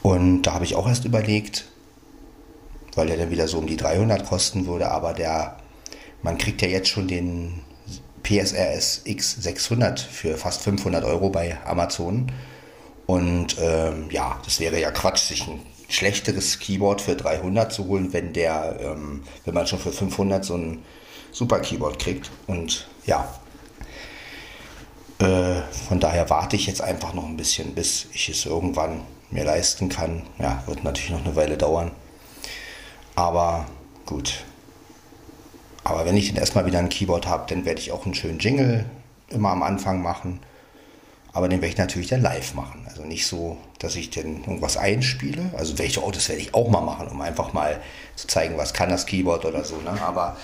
Und 0.00 0.42
da 0.42 0.54
habe 0.54 0.64
ich 0.64 0.74
auch 0.74 0.88
erst 0.88 1.04
überlegt, 1.04 1.66
weil 2.94 3.08
der 3.08 3.18
dann 3.18 3.30
wieder 3.30 3.48
so 3.48 3.58
um 3.58 3.66
die 3.66 3.76
300 3.76 4.24
kosten 4.24 4.66
würde, 4.66 4.90
aber 4.90 5.12
der, 5.12 5.58
man 6.22 6.38
kriegt 6.38 6.62
ja 6.62 6.68
jetzt 6.68 6.88
schon 6.88 7.06
den 7.06 7.60
PSRS 8.22 9.02
X600 9.04 9.98
für 9.98 10.38
fast 10.38 10.62
500 10.62 11.04
Euro 11.04 11.28
bei 11.28 11.58
Amazon. 11.66 12.32
Und 13.04 13.56
ähm, 13.60 14.08
ja, 14.10 14.40
das 14.42 14.58
wäre 14.58 14.80
ja 14.80 14.90
Quatsch, 14.90 15.28
sich 15.28 15.46
ein 15.46 15.60
schlechteres 15.90 16.60
Keyboard 16.60 17.02
für 17.02 17.14
300 17.14 17.70
zu 17.70 17.88
holen, 17.88 18.14
wenn 18.14 18.32
der, 18.32 18.78
ähm, 18.80 19.24
wenn 19.44 19.54
man 19.54 19.66
schon 19.66 19.78
für 19.78 19.92
500 19.92 20.46
so 20.46 20.56
ein 20.56 20.82
super 21.38 21.60
Keyboard 21.60 22.00
kriegt. 22.00 22.32
Und 22.48 22.88
ja, 23.06 23.32
äh, 25.20 25.62
von 25.88 26.00
daher 26.00 26.28
warte 26.30 26.56
ich 26.56 26.66
jetzt 26.66 26.82
einfach 26.82 27.14
noch 27.14 27.24
ein 27.24 27.36
bisschen, 27.36 27.74
bis 27.76 28.08
ich 28.12 28.28
es 28.28 28.44
irgendwann 28.44 29.02
mir 29.30 29.44
leisten 29.44 29.88
kann. 29.88 30.24
Ja, 30.40 30.64
wird 30.66 30.82
natürlich 30.82 31.10
noch 31.10 31.24
eine 31.24 31.36
Weile 31.36 31.56
dauern. 31.56 31.92
Aber 33.14 33.66
gut. 34.04 34.44
Aber 35.84 36.04
wenn 36.04 36.16
ich 36.16 36.28
dann 36.28 36.36
erstmal 36.36 36.66
wieder 36.66 36.80
ein 36.80 36.88
Keyboard 36.88 37.28
habe, 37.28 37.46
dann 37.48 37.64
werde 37.64 37.80
ich 37.80 37.92
auch 37.92 38.04
einen 38.04 38.14
schönen 38.14 38.40
Jingle 38.40 38.84
immer 39.28 39.50
am 39.50 39.62
Anfang 39.62 40.02
machen. 40.02 40.40
Aber 41.32 41.48
den 41.48 41.60
werde 41.60 41.72
ich 41.72 41.78
natürlich 41.78 42.08
dann 42.08 42.22
live 42.22 42.54
machen. 42.54 42.84
Also 42.88 43.04
nicht 43.04 43.26
so, 43.26 43.58
dass 43.78 43.94
ich 43.94 44.10
dann 44.10 44.40
irgendwas 44.40 44.76
einspiele. 44.76 45.50
Also 45.56 45.74
oh, 46.02 46.10
das 46.10 46.28
werde 46.28 46.42
ich 46.42 46.52
auch 46.52 46.68
mal 46.68 46.80
machen, 46.80 47.06
um 47.06 47.20
einfach 47.20 47.52
mal 47.52 47.80
zu 48.16 48.26
zeigen, 48.26 48.56
was 48.56 48.74
kann 48.74 48.88
das 48.88 49.06
Keyboard 49.06 49.44
oder 49.44 49.62
so. 49.62 49.76
Ne? 49.76 50.00
Aber 50.02 50.36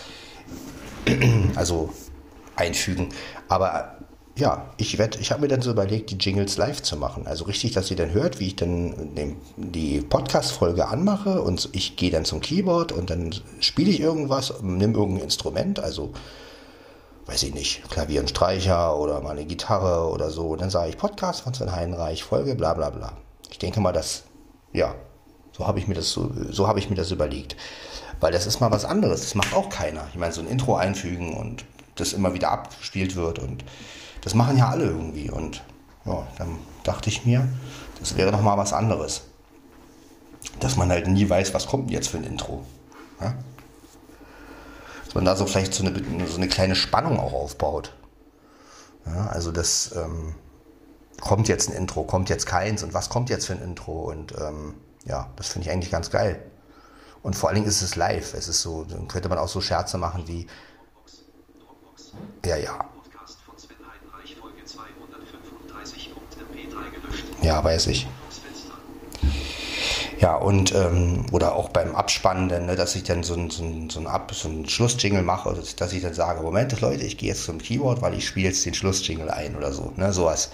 also 1.56 1.90
einfügen. 2.56 3.08
Aber 3.48 3.98
ja, 4.36 4.70
ich 4.78 4.98
werde, 4.98 5.18
ich 5.20 5.30
habe 5.30 5.42
mir 5.42 5.48
dann 5.48 5.62
so 5.62 5.70
überlegt, 5.70 6.10
die 6.10 6.16
Jingles 6.16 6.56
live 6.56 6.82
zu 6.82 6.96
machen. 6.96 7.26
Also 7.26 7.44
richtig, 7.44 7.72
dass 7.72 7.90
ihr 7.90 7.96
dann 7.96 8.12
hört, 8.12 8.40
wie 8.40 8.48
ich 8.48 8.56
dann 8.56 9.36
die 9.56 10.00
Podcast-Folge 10.00 10.88
anmache 10.88 11.40
und 11.40 11.68
ich 11.72 11.96
gehe 11.96 12.10
dann 12.10 12.24
zum 12.24 12.40
Keyboard 12.40 12.90
und 12.90 13.10
dann 13.10 13.32
spiele 13.60 13.90
ich 13.90 14.00
irgendwas, 14.00 14.60
nehme 14.60 14.94
irgendein 14.94 15.24
Instrument, 15.24 15.78
also 15.78 16.12
weiß 17.26 17.44
ich 17.44 17.54
nicht, 17.54 17.88
Klavier 17.90 18.20
und 18.20 18.30
Streicher 18.30 18.98
oder 18.98 19.20
mal 19.20 19.30
eine 19.30 19.44
Gitarre 19.44 20.10
oder 20.10 20.30
so. 20.30 20.48
Und 20.48 20.60
dann 20.60 20.70
sage 20.70 20.90
ich 20.90 20.98
Podcast 20.98 21.42
von 21.42 21.54
Sven 21.54 21.74
Heinreich, 21.74 22.24
Folge, 22.24 22.56
bla 22.56 22.74
bla 22.74 22.90
bla. 22.90 23.16
Ich 23.50 23.58
denke 23.58 23.80
mal, 23.80 23.92
dass, 23.92 24.24
ja, 24.72 24.94
so 25.52 25.66
habe 25.66 25.78
ich 25.78 25.86
mir 25.86 25.94
das 25.94 26.10
so, 26.10 26.30
so 26.50 26.66
habe 26.66 26.80
ich 26.80 26.90
mir 26.90 26.96
das 26.96 27.12
überlegt. 27.12 27.56
Weil 28.24 28.32
das 28.32 28.46
ist 28.46 28.58
mal 28.58 28.70
was 28.70 28.86
anderes. 28.86 29.20
Das 29.20 29.34
macht 29.34 29.52
auch 29.52 29.68
keiner. 29.68 30.08
Ich 30.10 30.18
meine, 30.18 30.32
so 30.32 30.40
ein 30.40 30.46
Intro 30.46 30.76
einfügen 30.76 31.34
und 31.34 31.66
das 31.94 32.14
immer 32.14 32.32
wieder 32.32 32.50
abgespielt 32.50 33.16
wird 33.16 33.38
und 33.38 33.66
das 34.22 34.32
machen 34.32 34.56
ja 34.56 34.70
alle 34.70 34.86
irgendwie. 34.86 35.28
Und 35.30 35.62
ja, 36.06 36.26
dann 36.38 36.56
dachte 36.84 37.10
ich 37.10 37.26
mir, 37.26 37.46
das 38.00 38.16
wäre 38.16 38.32
doch 38.32 38.40
mal 38.40 38.56
was 38.56 38.72
anderes. 38.72 39.24
Dass 40.58 40.76
man 40.76 40.88
halt 40.88 41.06
nie 41.06 41.28
weiß, 41.28 41.52
was 41.52 41.66
kommt 41.66 41.90
jetzt 41.90 42.08
für 42.08 42.16
ein 42.16 42.24
Intro. 42.24 42.64
Ja? 43.20 43.34
Dass 45.04 45.14
man 45.14 45.26
da 45.26 45.36
so 45.36 45.44
vielleicht 45.44 45.74
so 45.74 45.84
eine, 45.84 46.26
so 46.26 46.38
eine 46.38 46.48
kleine 46.48 46.76
Spannung 46.76 47.20
auch 47.20 47.34
aufbaut. 47.34 47.92
Ja, 49.04 49.26
also 49.26 49.52
das 49.52 49.94
ähm, 49.96 50.34
kommt 51.20 51.48
jetzt 51.48 51.68
ein 51.68 51.76
Intro, 51.76 52.04
kommt 52.04 52.30
jetzt 52.30 52.46
keins 52.46 52.82
und 52.82 52.94
was 52.94 53.10
kommt 53.10 53.28
jetzt 53.28 53.48
für 53.48 53.52
ein 53.52 53.60
Intro 53.60 54.10
und 54.10 54.32
ähm, 54.40 54.76
ja, 55.04 55.28
das 55.36 55.48
finde 55.48 55.68
ich 55.68 55.74
eigentlich 55.74 55.90
ganz 55.90 56.08
geil. 56.10 56.42
Und 57.24 57.34
vor 57.34 57.48
allen 57.48 57.56
Dingen 57.56 57.66
ist 57.66 57.80
es 57.80 57.96
live. 57.96 58.34
Es 58.34 58.48
ist 58.48 58.60
so, 58.60 58.84
dann 58.84 59.08
könnte 59.08 59.30
man 59.30 59.38
auch 59.38 59.48
so 59.48 59.62
Scherze 59.62 59.96
machen 59.96 60.28
wie. 60.28 60.46
Ja, 62.44 62.56
ja. 62.56 62.78
Ja, 67.42 67.64
weiß 67.64 67.86
ich. 67.88 68.06
Ja, 70.20 70.36
und 70.36 70.74
ähm, 70.74 71.26
oder 71.32 71.54
auch 71.54 71.70
beim 71.70 71.94
Abspannen, 71.94 72.66
ne, 72.66 72.76
dass 72.76 72.94
ich 72.94 73.04
dann 73.04 73.22
so 73.22 73.34
ein, 73.34 73.50
so 73.50 73.62
ein, 73.62 73.90
so 73.90 74.00
ein, 74.00 74.06
Ab, 74.06 74.32
so 74.34 74.48
ein 74.48 74.68
Schlussjingle 74.68 75.22
mache, 75.22 75.48
oder 75.48 75.62
dass 75.76 75.92
ich 75.92 76.02
dann 76.02 76.14
sage, 76.14 76.42
Moment, 76.42 76.78
Leute, 76.80 77.04
ich 77.04 77.18
gehe 77.18 77.30
jetzt 77.30 77.44
zum 77.44 77.58
Keyboard, 77.58 78.00
weil 78.00 78.14
ich 78.14 78.26
spiele 78.26 78.48
jetzt 78.48 78.64
den 78.64 78.74
Schlussjingle 78.74 79.32
ein 79.32 79.56
oder 79.56 79.72
so, 79.72 79.92
ne, 79.96 80.12
sowas. 80.12 80.50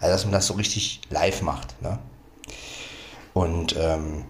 Also 0.00 0.12
dass 0.12 0.24
man 0.24 0.32
das 0.32 0.46
so 0.46 0.54
richtig 0.54 1.00
live 1.10 1.42
macht, 1.42 1.80
ne? 1.82 1.98
Und 3.34 3.76
ähm, 3.78 4.24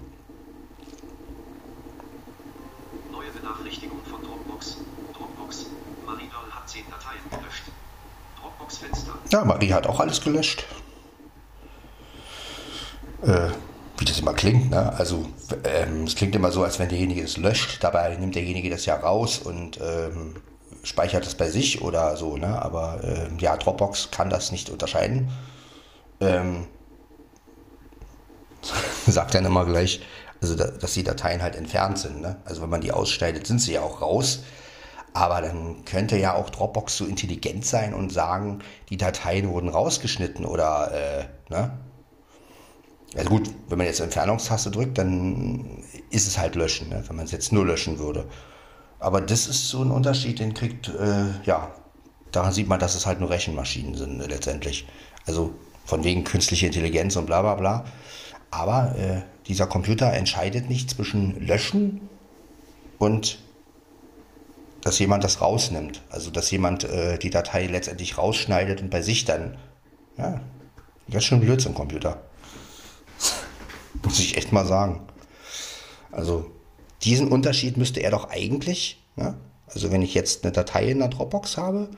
Neue 3.11 3.31
Benachrichtigung 3.31 4.01
von 4.05 4.21
Dropbox. 4.23 4.77
Dropbox. 5.17 5.67
Marinol 6.05 6.51
hat 6.51 6.69
10 6.69 6.85
Dateien 6.91 7.21
gelöscht. 7.31 7.65
Dropbox 8.41 8.79
Fenster. 8.79 9.13
Ja, 9.37 9.45
Marie 9.45 9.75
hat 9.75 9.87
auch 9.87 10.01
alles 10.01 10.23
gelöscht. 10.23 10.65
Äh, 13.23 13.51
wie 13.99 14.07
das 14.07 14.19
immer 14.19 14.33
klingt, 14.33 14.71
ne? 14.71 14.95
Also 14.95 15.27
ähm, 15.63 16.05
es 16.05 16.17
klingt 16.17 16.35
immer 16.35 16.51
so, 16.51 16.65
als 16.65 16.79
wenn 16.79 16.89
derjenige 16.89 17.23
es 17.23 17.37
löscht. 17.37 17.85
Dabei 17.85 18.17
nimmt 18.17 18.35
derjenige 18.35 18.71
das 18.71 18.87
ja 18.87 18.97
raus 18.97 19.39
und 19.39 19.79
ähm, 19.79 20.37
speichert 20.85 21.27
es 21.27 21.35
bei 21.35 21.51
sich 21.51 21.83
oder 21.83 22.17
so, 22.17 22.39
ne? 22.39 22.63
Aber 22.63 23.01
ähm, 23.05 23.37
ja, 23.39 23.59
Dropbox 23.59 24.11
kann 24.11 24.31
das 24.31 24.53
nicht 24.53 24.71
unterscheiden. 24.71 25.29
Ähm, 26.21 26.67
sagt 29.07 29.35
dann 29.35 29.45
immer 29.45 29.67
gleich, 29.67 30.01
also 30.41 30.55
da, 30.55 30.69
dass 30.69 30.95
die 30.95 31.05
Dateien 31.05 31.43
halt 31.43 31.57
entfernt 31.57 31.99
sind. 31.99 32.23
Ne? 32.23 32.37
Also 32.47 32.63
wenn 32.63 32.71
man 32.71 32.81
die 32.81 32.93
ausschneidet, 32.93 33.47
sind 33.47 33.61
sie 33.61 33.75
ja 33.75 33.83
auch 33.83 34.01
raus. 34.01 34.45
Aber 35.17 35.41
dann 35.41 35.87
könnte 35.87 36.19
ja 36.19 36.35
auch 36.35 36.51
Dropbox 36.51 36.99
so 36.99 37.07
intelligent 37.07 37.65
sein 37.65 37.95
und 37.95 38.13
sagen, 38.13 38.59
die 38.91 38.99
Dateien 38.99 39.49
wurden 39.49 39.71
rausgeschnitten 39.71 40.45
oder, 40.45 40.93
äh, 40.93 41.25
ne? 41.49 41.71
Also 43.17 43.31
gut, 43.31 43.51
wenn 43.71 43.79
man 43.79 43.87
jetzt 43.87 44.01
Entfernungstaste 44.01 44.71
drückt, 44.71 44.99
dann 44.99 45.83
ist 46.11 46.29
es 46.29 46.37
halt 46.37 46.55
löschen, 46.55 46.91
ne? 46.91 47.03
wenn 47.07 47.17
man 47.17 47.25
es 47.25 47.33
jetzt 47.33 47.51
nur 47.51 47.65
löschen 47.65 47.99
würde. 47.99 48.27
Aber 48.99 49.23
das 49.23 49.47
ist 49.47 49.71
so 49.71 49.81
ein 49.83 49.91
Unterschied, 49.91 50.39
den 50.39 50.53
kriegt, 50.53 50.89
äh, 50.89 51.31
ja, 51.47 51.75
daran 52.31 52.53
sieht 52.53 52.69
man, 52.69 52.79
dass 52.79 52.95
es 52.95 53.07
halt 53.07 53.19
nur 53.19 53.31
Rechenmaschinen 53.31 53.95
sind 53.95 54.19
ne, 54.19 54.27
letztendlich. 54.27 54.87
Also 55.27 55.55
von 55.87 56.05
wegen 56.05 56.25
künstliche 56.25 56.67
Intelligenz 56.67 57.17
und 57.17 57.25
bla 57.25 57.41
bla 57.41 57.55
bla. 57.55 57.85
Aber 58.51 58.95
äh, 58.99 59.23
dieser 59.47 59.67
Computer 59.67 60.13
entscheidet 60.13 60.69
nicht 60.69 60.91
zwischen 60.91 61.41
Löschen 61.41 62.11
und 62.99 63.39
dass 64.83 64.99
jemand 64.99 65.25
das 65.25 65.41
rausnimmt. 65.41 66.03
Also 66.11 66.31
dass 66.31 66.51
jemand 66.51 66.85
äh, 66.85 67.19
die 67.19 67.31
Datei 67.31 67.67
letztendlich 67.67 68.19
rausschneidet 68.19 68.81
und 68.81 68.91
bei 68.91 69.03
sich 69.03 69.25
dann. 69.25 69.57
Ja, 70.17 70.41
ganz 71.11 71.25
schön 71.25 71.41
Blödsinn, 71.41 71.75
Computer. 71.75 72.23
Muss 74.03 74.19
ich 74.19 74.37
echt 74.37 74.53
mal 74.53 74.67
sagen. 74.67 75.07
Also 76.11 76.51
diesen 77.03 77.29
Unterschied 77.29 77.77
müsste 77.77 78.01
er 78.01 78.11
doch 78.11 78.31
eigentlich, 78.31 79.05
ja, 79.17 79.37
also 79.67 79.91
wenn 79.91 80.03
ich 80.03 80.15
jetzt 80.15 80.45
eine 80.45 80.53
Datei 80.53 80.87
in 80.87 81.01
der 81.01 81.09
Dropbox 81.09 81.57
habe, 81.57 81.89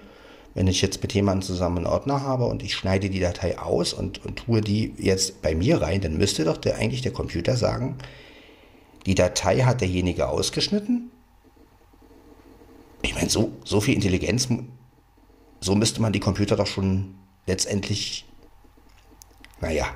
wenn 0.54 0.66
ich 0.66 0.82
jetzt 0.82 1.02
mit 1.02 1.12
jemandem 1.12 1.46
zusammen 1.46 1.78
einen 1.78 1.86
Ordner 1.86 2.22
habe 2.22 2.46
und 2.46 2.62
ich 2.62 2.74
schneide 2.74 3.10
die 3.10 3.20
Datei 3.20 3.58
aus 3.58 3.92
und, 3.92 4.24
und 4.24 4.36
tue 4.36 4.60
die 4.60 4.94
jetzt 4.98 5.42
bei 5.42 5.54
mir 5.54 5.80
rein, 5.80 6.00
dann 6.00 6.16
müsste 6.16 6.44
doch 6.44 6.56
der, 6.56 6.76
eigentlich 6.76 7.02
der 7.02 7.12
Computer 7.12 7.56
sagen, 7.56 7.98
die 9.06 9.14
Datei 9.14 9.60
hat 9.60 9.80
derjenige 9.80 10.28
ausgeschnitten. 10.28 11.10
Ich 13.02 13.14
meine, 13.14 13.30
so, 13.30 13.52
so 13.64 13.80
viel 13.80 13.94
Intelligenz, 13.94 14.48
so 15.60 15.74
müsste 15.74 16.02
man 16.02 16.12
die 16.12 16.20
Computer 16.20 16.56
doch 16.56 16.66
schon 16.66 17.14
letztendlich, 17.46 18.26
naja, 19.60 19.86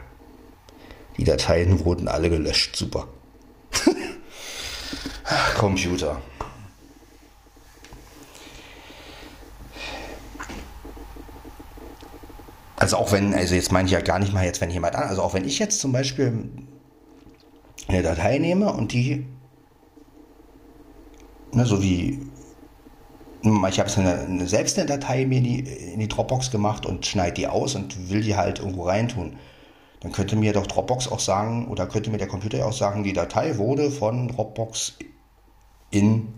die 1.16 1.24
Dateien 1.24 1.84
wurden 1.84 2.08
alle 2.08 2.30
gelöscht, 2.30 2.76
super. 2.76 3.08
Computer. 5.56 6.20
Also 12.76 12.96
auch 12.96 13.12
wenn, 13.12 13.32
also 13.32 13.54
jetzt 13.54 13.70
meine 13.70 13.86
ich 13.86 13.92
ja 13.92 14.00
gar 14.00 14.18
nicht 14.18 14.32
mal 14.32 14.44
jetzt, 14.44 14.60
wenn 14.60 14.70
jemand 14.70 14.96
an, 14.96 15.04
also 15.04 15.22
auch 15.22 15.34
wenn 15.34 15.44
ich 15.44 15.60
jetzt 15.60 15.78
zum 15.78 15.92
Beispiel 15.92 16.50
eine 17.86 18.02
Datei 18.02 18.38
nehme 18.38 18.72
und 18.72 18.92
die, 18.92 19.26
ne, 21.52 21.64
so 21.64 21.80
wie, 21.80 22.18
ich 23.42 23.80
habe 23.80 23.92
eine, 23.96 24.20
eine, 24.20 24.46
selbst 24.46 24.78
eine 24.78 24.86
Datei 24.86 25.26
mir 25.26 25.40
die, 25.40 25.60
in 25.60 26.00
die 26.00 26.08
Dropbox 26.08 26.50
gemacht 26.50 26.86
und 26.86 27.06
schneide 27.06 27.34
die 27.34 27.48
aus 27.48 27.74
und 27.74 28.10
will 28.10 28.22
die 28.22 28.36
halt 28.36 28.60
irgendwo 28.60 28.84
reintun. 28.84 29.36
Dann 30.00 30.12
könnte 30.12 30.36
mir 30.36 30.52
doch 30.52 30.66
Dropbox 30.66 31.08
auch 31.08 31.20
sagen, 31.20 31.68
oder 31.68 31.86
könnte 31.86 32.10
mir 32.10 32.18
der 32.18 32.28
Computer 32.28 32.64
auch 32.66 32.72
sagen, 32.72 33.02
die 33.02 33.12
Datei 33.12 33.58
wurde 33.58 33.90
von 33.90 34.28
Dropbox 34.28 34.94
in 35.90 36.34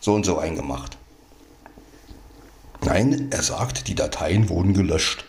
so 0.00 0.14
und 0.14 0.24
so 0.24 0.38
eingemacht. 0.38 0.98
Nein, 2.84 3.28
er 3.30 3.42
sagt, 3.42 3.88
die 3.88 3.94
Dateien 3.94 4.48
wurden 4.50 4.74
gelöscht 4.74 5.24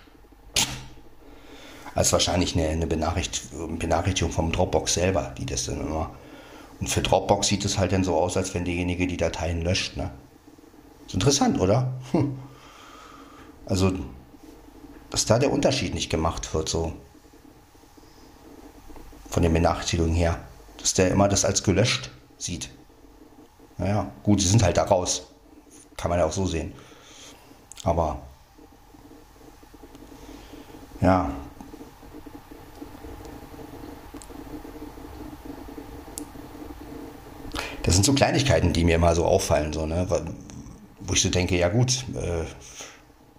als 1.96 2.12
wahrscheinlich 2.12 2.56
eine, 2.56 2.68
eine 2.68 2.88
Benachrichtigung, 2.88 3.80
Benachrichtigung 3.80 4.32
vom 4.32 4.52
Dropbox 4.52 4.94
selber, 4.94 5.34
die 5.38 5.46
das 5.46 5.66
dann 5.66 5.80
immer. 5.80 6.12
Und 6.82 6.90
für 6.90 7.02
Dropbox 7.02 7.48
sieht 7.48 7.64
es 7.64 7.78
halt 7.78 7.94
dann 7.94 8.04
so 8.04 8.16
aus, 8.16 8.36
als 8.36 8.54
wenn 8.54 8.66
derjenige 8.66 9.08
die 9.08 9.16
Dateien 9.16 9.62
löscht. 9.62 9.96
Ne? 9.96 10.12
Interessant, 11.16 11.62
oder? 11.62 11.94
Hm. 12.12 12.38
Also, 13.66 13.94
dass 15.10 15.26
da 15.26 15.40
der 15.40 15.50
Unterschied 15.50 15.94
nicht 15.94 16.10
gemacht 16.10 16.54
wird, 16.54 16.68
so 16.68 16.92
von 19.30 19.42
den 19.42 19.54
Benachrichtigungen 19.54 20.14
her. 20.14 20.38
Dass 20.78 20.94
der 20.94 21.12
immer 21.12 21.30
das 21.30 21.46
als 21.46 21.64
gelöscht 21.64 22.12
sieht. 22.38 22.70
Naja, 23.78 24.12
gut, 24.24 24.42
sie 24.42 24.50
sind 24.50 24.62
halt 24.62 24.76
da 24.76 24.84
raus. 24.84 25.28
Kann 25.96 26.10
man 26.10 26.20
ja 26.20 26.26
auch 26.26 26.34
so 26.34 26.46
sehen. 26.46 26.74
Aber 27.86 28.22
ja, 31.00 31.32
das 37.84 37.94
sind 37.94 38.04
so 38.04 38.12
Kleinigkeiten, 38.12 38.74
die 38.74 38.84
mir 38.84 39.00
mal 39.00 39.16
so 39.16 39.26
auffallen, 39.26 39.72
so, 39.72 39.86
ne? 39.86 40.06
Wo 41.08 41.14
ich 41.14 41.22
so 41.22 41.30
denke, 41.30 41.58
ja 41.58 41.70
gut, 41.70 42.06
äh, 42.16 42.46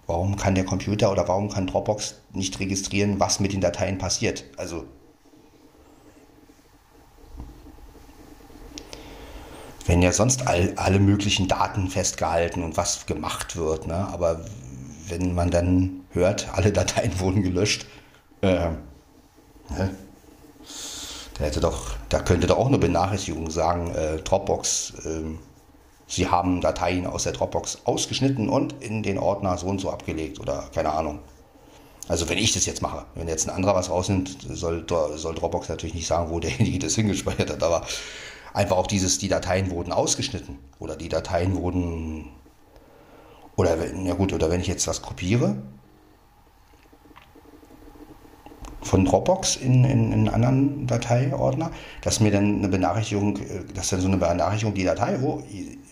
warum 0.05 0.35
kann 0.35 0.55
der 0.55 0.65
Computer 0.65 1.11
oder 1.11 1.27
warum 1.27 1.49
kann 1.49 1.67
Dropbox 1.67 2.15
nicht 2.33 2.59
registrieren, 2.59 3.19
was 3.19 3.39
mit 3.39 3.53
den 3.53 3.61
Dateien 3.61 3.97
passiert? 3.97 4.45
Also 4.57 4.85
wenn 9.85 10.01
ja 10.01 10.11
sonst 10.11 10.47
all, 10.47 10.73
alle 10.75 10.99
möglichen 10.99 11.47
Daten 11.47 11.87
festgehalten 11.87 12.63
und 12.63 12.77
was 12.77 13.05
gemacht 13.05 13.55
wird, 13.55 13.87
ne? 13.87 14.07
aber 14.11 14.45
wenn 15.07 15.33
man 15.33 15.49
dann 15.49 16.01
hört, 16.11 16.49
alle 16.53 16.71
Dateien 16.71 17.19
wurden 17.19 17.43
gelöscht, 17.43 17.85
äh, 18.41 18.69
ne? 19.69 19.95
Da 21.37 21.43
hätte 21.43 21.59
doch, 21.59 21.91
da 22.09 22.19
könnte 22.19 22.47
doch 22.47 22.57
auch 22.57 22.67
eine 22.67 22.79
Benachrichtigung 22.79 23.51
sagen, 23.51 23.93
äh, 23.93 24.17
Dropbox, 24.17 24.93
äh, 25.05 25.37
Sie 26.07 26.29
haben 26.29 26.61
Dateien 26.61 27.05
aus 27.05 27.23
der 27.23 27.33
Dropbox 27.33 27.79
ausgeschnitten 27.83 28.47
und 28.47 28.81
in 28.81 29.03
den 29.03 29.17
Ordner 29.17 29.57
so 29.57 29.67
und 29.67 29.79
so 29.79 29.91
abgelegt 29.91 30.39
oder 30.39 30.69
keine 30.73 30.93
Ahnung. 30.93 31.19
Also 32.07 32.29
wenn 32.29 32.37
ich 32.37 32.53
das 32.53 32.65
jetzt 32.65 32.81
mache, 32.81 33.05
wenn 33.15 33.27
jetzt 33.27 33.47
ein 33.47 33.55
anderer 33.55 33.75
was 33.75 33.89
rausnimmt, 33.89 34.37
soll, 34.49 34.85
soll 35.15 35.35
Dropbox 35.35 35.67
natürlich 35.67 35.95
nicht 35.95 36.07
sagen, 36.07 36.31
wo 36.31 36.39
derjenige 36.39 36.79
das 36.85 36.95
hingespeichert 36.95 37.49
hat, 37.49 37.61
aber 37.61 37.85
einfach 38.53 38.77
auch 38.77 38.87
dieses, 38.87 39.17
die 39.17 39.27
Dateien 39.27 39.69
wurden 39.69 39.91
ausgeschnitten 39.91 40.57
oder 40.79 40.95
die 40.95 41.09
Dateien 41.09 41.55
wurden, 41.55 42.29
oder, 43.57 43.75
ja 44.03 44.13
gut, 44.13 44.31
oder 44.31 44.49
wenn 44.49 44.61
ich 44.61 44.67
jetzt 44.67 44.87
was 44.87 45.01
kopiere, 45.01 45.57
von 48.81 49.05
Dropbox 49.05 49.57
in, 49.57 49.83
in, 49.83 50.11
in 50.11 50.29
einen 50.29 50.29
anderen 50.29 50.87
Dateiordner, 50.87 51.71
dass 52.01 52.19
mir 52.19 52.31
dann 52.31 52.59
eine 52.59 52.67
Benachrichtigung, 52.67 53.37
äh, 53.37 53.63
dass 53.73 53.89
dann 53.89 54.01
so 54.01 54.07
eine 54.07 54.17
Benachrichtigung, 54.17 54.73
die 54.73 54.83
Datei 54.83 55.21
wo, 55.21 55.43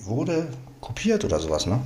wurde 0.01 0.47
kopiert 0.81 1.25
oder 1.25 1.39
sowas, 1.39 1.65
ne? 1.65 1.79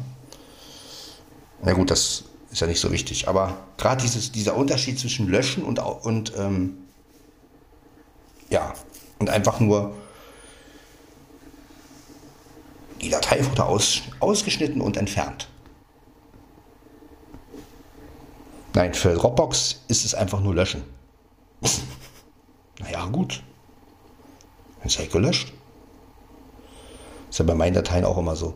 Na 1.64 1.74
gut, 1.74 1.92
das 1.92 2.24
ist 2.52 2.62
ja 2.62 2.68
nicht 2.68 2.80
so 2.80 2.92
wichtig. 2.92 3.28
Aber 3.28 3.58
gerade 3.78 4.04
dieser 4.08 4.56
Unterschied 4.56 5.00
zwischen 5.00 5.28
Löschen 5.28 5.64
und, 5.64 5.80
und 5.80 6.34
ähm, 6.38 6.78
ja, 8.50 8.74
und 9.20 9.30
einfach 9.30 9.60
nur 9.60 9.94
die 13.02 13.10
Datei 13.10 13.46
wurde 13.46 13.66
aus, 13.66 14.02
ausgeschnitten 14.20 14.82
und 14.82 14.98
entfernt. 14.98 15.48
Nein, 18.74 18.94
für 18.94 19.14
Dropbox 19.14 19.84
ist 19.88 20.06
es 20.06 20.14
einfach 20.14 20.42
nur 20.42 20.54
löschen. 20.54 20.84
naja, 22.80 23.06
gut. 23.06 23.44
Dann 24.78 24.88
ist 24.88 25.00
halt 25.00 25.12
gelöscht. 25.12 25.54
Ist 27.30 27.40
ja 27.40 27.46
bei 27.46 27.56
meinen 27.56 27.74
Dateien 27.74 28.06
auch 28.06 28.18
immer 28.18 28.36
so. 28.36 28.54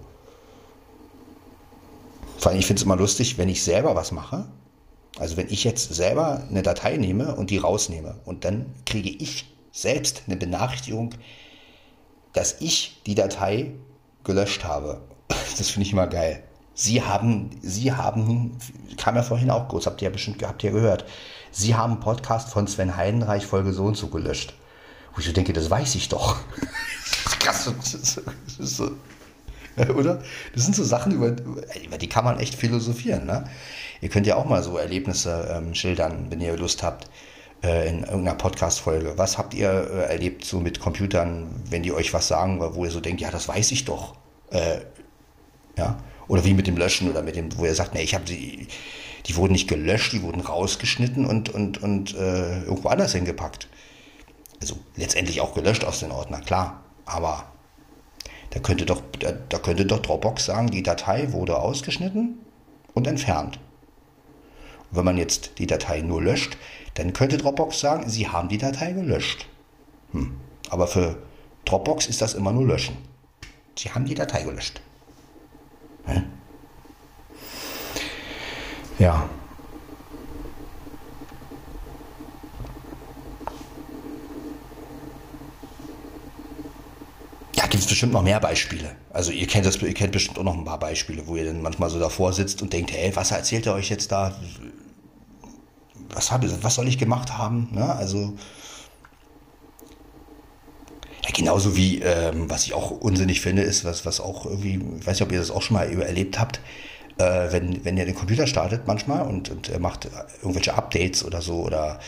Vor 2.37 2.51
allem, 2.51 2.59
ich 2.59 2.65
finde 2.65 2.79
es 2.79 2.85
immer 2.85 2.95
lustig, 2.95 3.37
wenn 3.37 3.49
ich 3.49 3.63
selber 3.63 3.95
was 3.95 4.11
mache, 4.11 4.45
Also 5.17 5.37
wenn 5.37 5.49
ich 5.49 5.63
jetzt 5.63 5.93
selber 5.93 6.43
eine 6.49 6.63
Datei 6.63 6.97
nehme 6.97 7.35
und 7.35 7.49
die 7.51 7.57
rausnehme 7.57 8.19
und 8.25 8.45
dann 8.45 8.73
kriege 8.85 9.09
ich 9.09 9.45
selbst 9.71 10.23
eine 10.27 10.35
Benachrichtigung, 10.35 11.15
dass 12.33 12.61
ich 12.61 13.01
die 13.05 13.15
Datei 13.15 13.71
gelöscht 14.23 14.63
habe. 14.63 15.01
Das 15.57 15.69
finde 15.69 15.85
ich 15.85 15.93
immer 15.93 16.07
geil. 16.07 16.43
Sie 16.75 17.01
haben, 17.03 17.51
Sie 17.61 17.91
haben, 17.91 18.57
kam 18.97 19.15
ja 19.15 19.23
vorhin 19.23 19.51
auch 19.51 19.67
kurz, 19.67 19.85
habt 19.85 20.01
ihr 20.01 20.07
ja 20.07 20.11
bestimmt 20.11 20.41
habt 20.43 20.63
ihr 20.63 20.71
gehört. 20.71 21.05
Sie 21.51 21.75
haben 21.75 21.93
einen 21.93 22.01
Podcast 22.01 22.49
von 22.49 22.67
Sven 22.67 22.97
Heidenreich 22.97 23.45
Folge 23.45 23.73
so 23.73 23.85
und 23.85 23.95
so 23.95 24.07
gelöscht. 24.07 24.53
Wo 25.13 25.19
ich 25.19 25.27
so 25.27 25.31
denke, 25.31 25.53
das 25.53 25.69
weiß 25.69 25.93
ich 25.95 26.09
doch. 26.09 26.37
Krass, 27.39 27.71
das 27.77 27.93
ist, 27.93 28.77
so, 28.77 28.91
oder? 29.95 30.23
Das 30.55 30.63
sind 30.63 30.75
so 30.75 30.83
Sachen, 30.83 31.11
über, 31.11 31.35
über 31.83 31.97
die 31.99 32.09
kann 32.09 32.25
man 32.25 32.39
echt 32.39 32.55
philosophieren. 32.55 33.27
Ne? 33.27 33.43
Ihr 34.01 34.09
könnt 34.09 34.25
ja 34.25 34.35
auch 34.35 34.45
mal 34.45 34.63
so 34.63 34.77
Erlebnisse 34.77 35.53
ähm, 35.55 35.75
schildern, 35.75 36.27
wenn 36.29 36.41
ihr 36.41 36.57
Lust 36.57 36.81
habt, 36.81 37.07
äh, 37.63 37.87
in 37.87 38.03
irgendeiner 38.03 38.35
Podcast-Folge. 38.35 39.13
Was 39.17 39.37
habt 39.37 39.53
ihr 39.53 39.69
äh, 39.69 40.11
erlebt 40.11 40.45
so 40.45 40.59
mit 40.59 40.79
Computern, 40.79 41.49
wenn 41.69 41.83
die 41.83 41.93
euch 41.93 42.13
was 42.13 42.27
sagen, 42.27 42.59
wo 42.59 42.83
ihr 42.83 42.91
so 42.91 42.99
denkt, 42.99 43.21
ja, 43.21 43.29
das 43.29 43.47
weiß 43.47 43.71
ich 43.71 43.85
doch. 43.85 44.15
Äh, 44.49 44.79
ja, 45.77 45.97
oder 46.27 46.45
wie 46.45 46.53
mit 46.53 46.67
dem 46.67 46.77
Löschen 46.77 47.09
oder 47.09 47.21
mit 47.21 47.35
dem, 47.35 47.55
wo 47.57 47.65
ihr 47.65 47.75
sagt, 47.75 47.93
nee, 47.93 48.01
ich 48.01 48.13
habe 48.13 48.25
die, 48.25 48.67
die 49.25 49.35
wurden 49.35 49.53
nicht 49.53 49.67
gelöscht, 49.67 50.13
die 50.13 50.21
wurden 50.21 50.41
rausgeschnitten 50.41 51.25
und, 51.25 51.49
und, 51.49 51.81
und 51.81 52.15
äh, 52.15 52.63
irgendwo 52.63 52.89
anders 52.89 53.13
hingepackt. 53.13 53.67
Also 54.61 54.77
letztendlich 54.95 55.41
auch 55.41 55.53
gelöscht 55.53 55.83
aus 55.83 55.99
den 55.99 56.11
Ordner, 56.11 56.41
klar. 56.41 56.83
Aber 57.05 57.45
da 58.51 58.59
könnte 58.59 58.85
doch, 58.85 59.01
da, 59.19 59.31
da 59.31 59.59
könnte 59.59 59.85
doch 59.85 59.99
Dropbox 59.99 60.45
sagen, 60.45 60.69
die 60.69 60.83
Datei 60.83 61.31
wurde 61.31 61.57
ausgeschnitten 61.57 62.39
und 62.93 63.07
entfernt. 63.07 63.59
Und 64.91 64.97
wenn 64.97 65.05
man 65.05 65.17
jetzt 65.17 65.57
die 65.57 65.67
Datei 65.67 66.01
nur 66.01 66.21
löscht, 66.21 66.57
dann 66.93 67.13
könnte 67.13 67.37
Dropbox 67.37 67.79
sagen, 67.79 68.09
Sie 68.09 68.27
haben 68.27 68.49
die 68.49 68.57
Datei 68.57 68.91
gelöscht. 68.91 69.47
Hm. 70.11 70.35
Aber 70.69 70.87
für 70.87 71.17
Dropbox 71.65 72.07
ist 72.07 72.21
das 72.21 72.33
immer 72.33 72.51
nur 72.51 72.67
löschen. 72.67 72.97
Sie 73.77 73.89
haben 73.89 74.05
die 74.05 74.15
Datei 74.15 74.43
gelöscht. 74.43 74.81
Ja. 79.03 79.27
Da 87.55 87.63
gibt 87.63 87.83
es 87.83 87.87
bestimmt 87.87 88.13
noch 88.13 88.23
mehr 88.23 88.39
Beispiele. 88.39 88.95
Also 89.11 89.31
ihr 89.31 89.47
kennt 89.47 89.65
das, 89.65 89.81
ihr 89.81 89.93
kennt 89.93 90.11
bestimmt 90.11 90.37
auch 90.37 90.43
noch 90.43 90.57
ein 90.57 90.63
paar 90.63 90.79
Beispiele, 90.79 91.27
wo 91.27 91.35
ihr 91.35 91.45
dann 91.45 91.61
manchmal 91.61 91.89
so 91.89 91.99
davor 91.99 92.31
sitzt 92.31 92.61
und 92.61 92.71
denkt, 92.71 92.91
hey, 92.91 93.13
was 93.15 93.31
erzählt 93.31 93.65
er 93.65 93.73
euch 93.73 93.89
jetzt 93.89 94.11
da? 94.11 94.39
Was, 96.09 96.31
hab, 96.31 96.43
was 96.63 96.75
soll 96.75 96.87
ich 96.87 96.97
gemacht 96.97 97.37
haben? 97.37 97.69
Ne? 97.71 97.93
Also 97.95 98.35
ja, 101.23 101.31
genauso 101.31 101.75
wie, 101.75 102.01
ähm, 102.01 102.49
was 102.49 102.65
ich 102.65 102.73
auch 102.73 102.91
unsinnig 102.91 103.39
finde, 103.41 103.61
ist, 103.61 103.85
was, 103.85 104.05
was 104.05 104.19
auch 104.19 104.45
irgendwie, 104.45 104.81
ich 104.99 105.07
weiß 105.07 105.19
nicht, 105.19 105.21
ob 105.21 105.31
ihr 105.31 105.39
das 105.39 105.51
auch 105.51 105.61
schon 105.61 105.77
mal 105.77 105.89
erlebt 106.01 106.37
habt, 106.37 106.59
äh, 107.17 107.51
wenn, 107.51 107.85
wenn 107.85 107.97
ihr 107.97 108.05
den 108.05 108.15
Computer 108.15 108.45
startet 108.45 108.87
manchmal 108.87 109.25
und, 109.25 109.49
und 109.49 109.69
er 109.69 109.79
macht 109.79 110.09
irgendwelche 110.41 110.73
Updates 110.73 111.23
oder 111.23 111.41
so 111.41 111.61
oder 111.61 111.99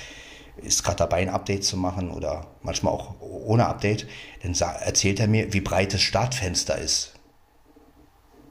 ist 0.57 0.83
gerade 0.83 0.97
dabei, 0.97 1.17
ein 1.17 1.29
Update 1.29 1.63
zu 1.63 1.77
machen 1.77 2.11
oder 2.11 2.47
manchmal 2.61 2.93
auch 2.93 3.15
ohne 3.19 3.67
Update, 3.67 4.07
dann 4.41 4.53
erzählt 4.53 5.19
er 5.19 5.27
mir, 5.27 5.53
wie 5.53 5.61
breit 5.61 5.93
das 5.93 6.01
Startfenster 6.01 6.77
ist. 6.77 7.13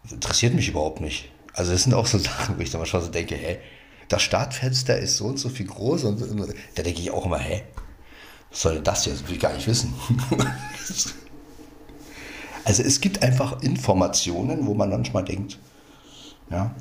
Das 0.02 0.12
interessiert 0.12 0.54
mich 0.54 0.68
überhaupt 0.68 1.00
nicht. 1.00 1.30
Also 1.54 1.72
das 1.72 1.82
sind 1.84 1.94
auch 1.94 2.06
so 2.06 2.18
Sachen, 2.18 2.58
wo 2.58 2.62
ich 2.62 2.70
dann 2.70 2.80
manchmal 2.80 3.02
so 3.02 3.10
denke, 3.10 3.34
hey, 3.34 3.58
das 4.08 4.22
Startfenster 4.22 4.98
ist 4.98 5.16
so 5.16 5.26
und 5.26 5.38
so 5.38 5.48
viel 5.48 5.66
groß 5.66 6.04
und, 6.04 6.22
und 6.22 6.54
da 6.74 6.82
denke 6.82 7.00
ich 7.00 7.10
auch 7.10 7.24
immer, 7.26 7.38
hä, 7.38 7.62
was 8.54 8.62
soll 8.62 8.74
denn 8.74 8.84
das 8.84 9.04
jetzt? 9.06 9.26
Will 9.26 9.34
ich 9.34 9.40
gar 9.40 9.52
nicht 9.52 9.66
wissen. 9.66 9.92
also 12.64 12.84
es 12.84 13.00
gibt 13.00 13.20
einfach 13.20 13.60
Informationen, 13.62 14.64
wo 14.64 14.74
man 14.74 14.90
manchmal 14.90 15.24
denkt, 15.24 15.58
ja. 16.50 16.72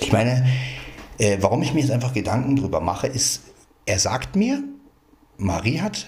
Ich 0.00 0.12
meine, 0.12 0.44
äh, 1.18 1.38
warum 1.40 1.62
ich 1.62 1.74
mir 1.74 1.80
jetzt 1.80 1.90
einfach 1.90 2.14
Gedanken 2.14 2.56
drüber 2.56 2.80
mache, 2.80 3.06
ist, 3.06 3.42
er 3.86 3.98
sagt 3.98 4.36
mir, 4.36 4.62
Marie 5.36 5.80
hat 5.80 6.06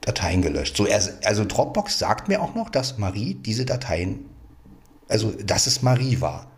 Dateien 0.00 0.42
gelöscht. 0.42 0.76
So, 0.76 0.86
er, 0.86 1.02
also 1.24 1.44
Dropbox 1.44 1.98
sagt 1.98 2.28
mir 2.28 2.40
auch 2.40 2.54
noch, 2.54 2.70
dass 2.70 2.98
Marie 2.98 3.34
diese 3.34 3.64
Dateien, 3.64 4.28
also 5.08 5.32
dass 5.32 5.66
es 5.66 5.82
Marie 5.82 6.20
war. 6.20 6.50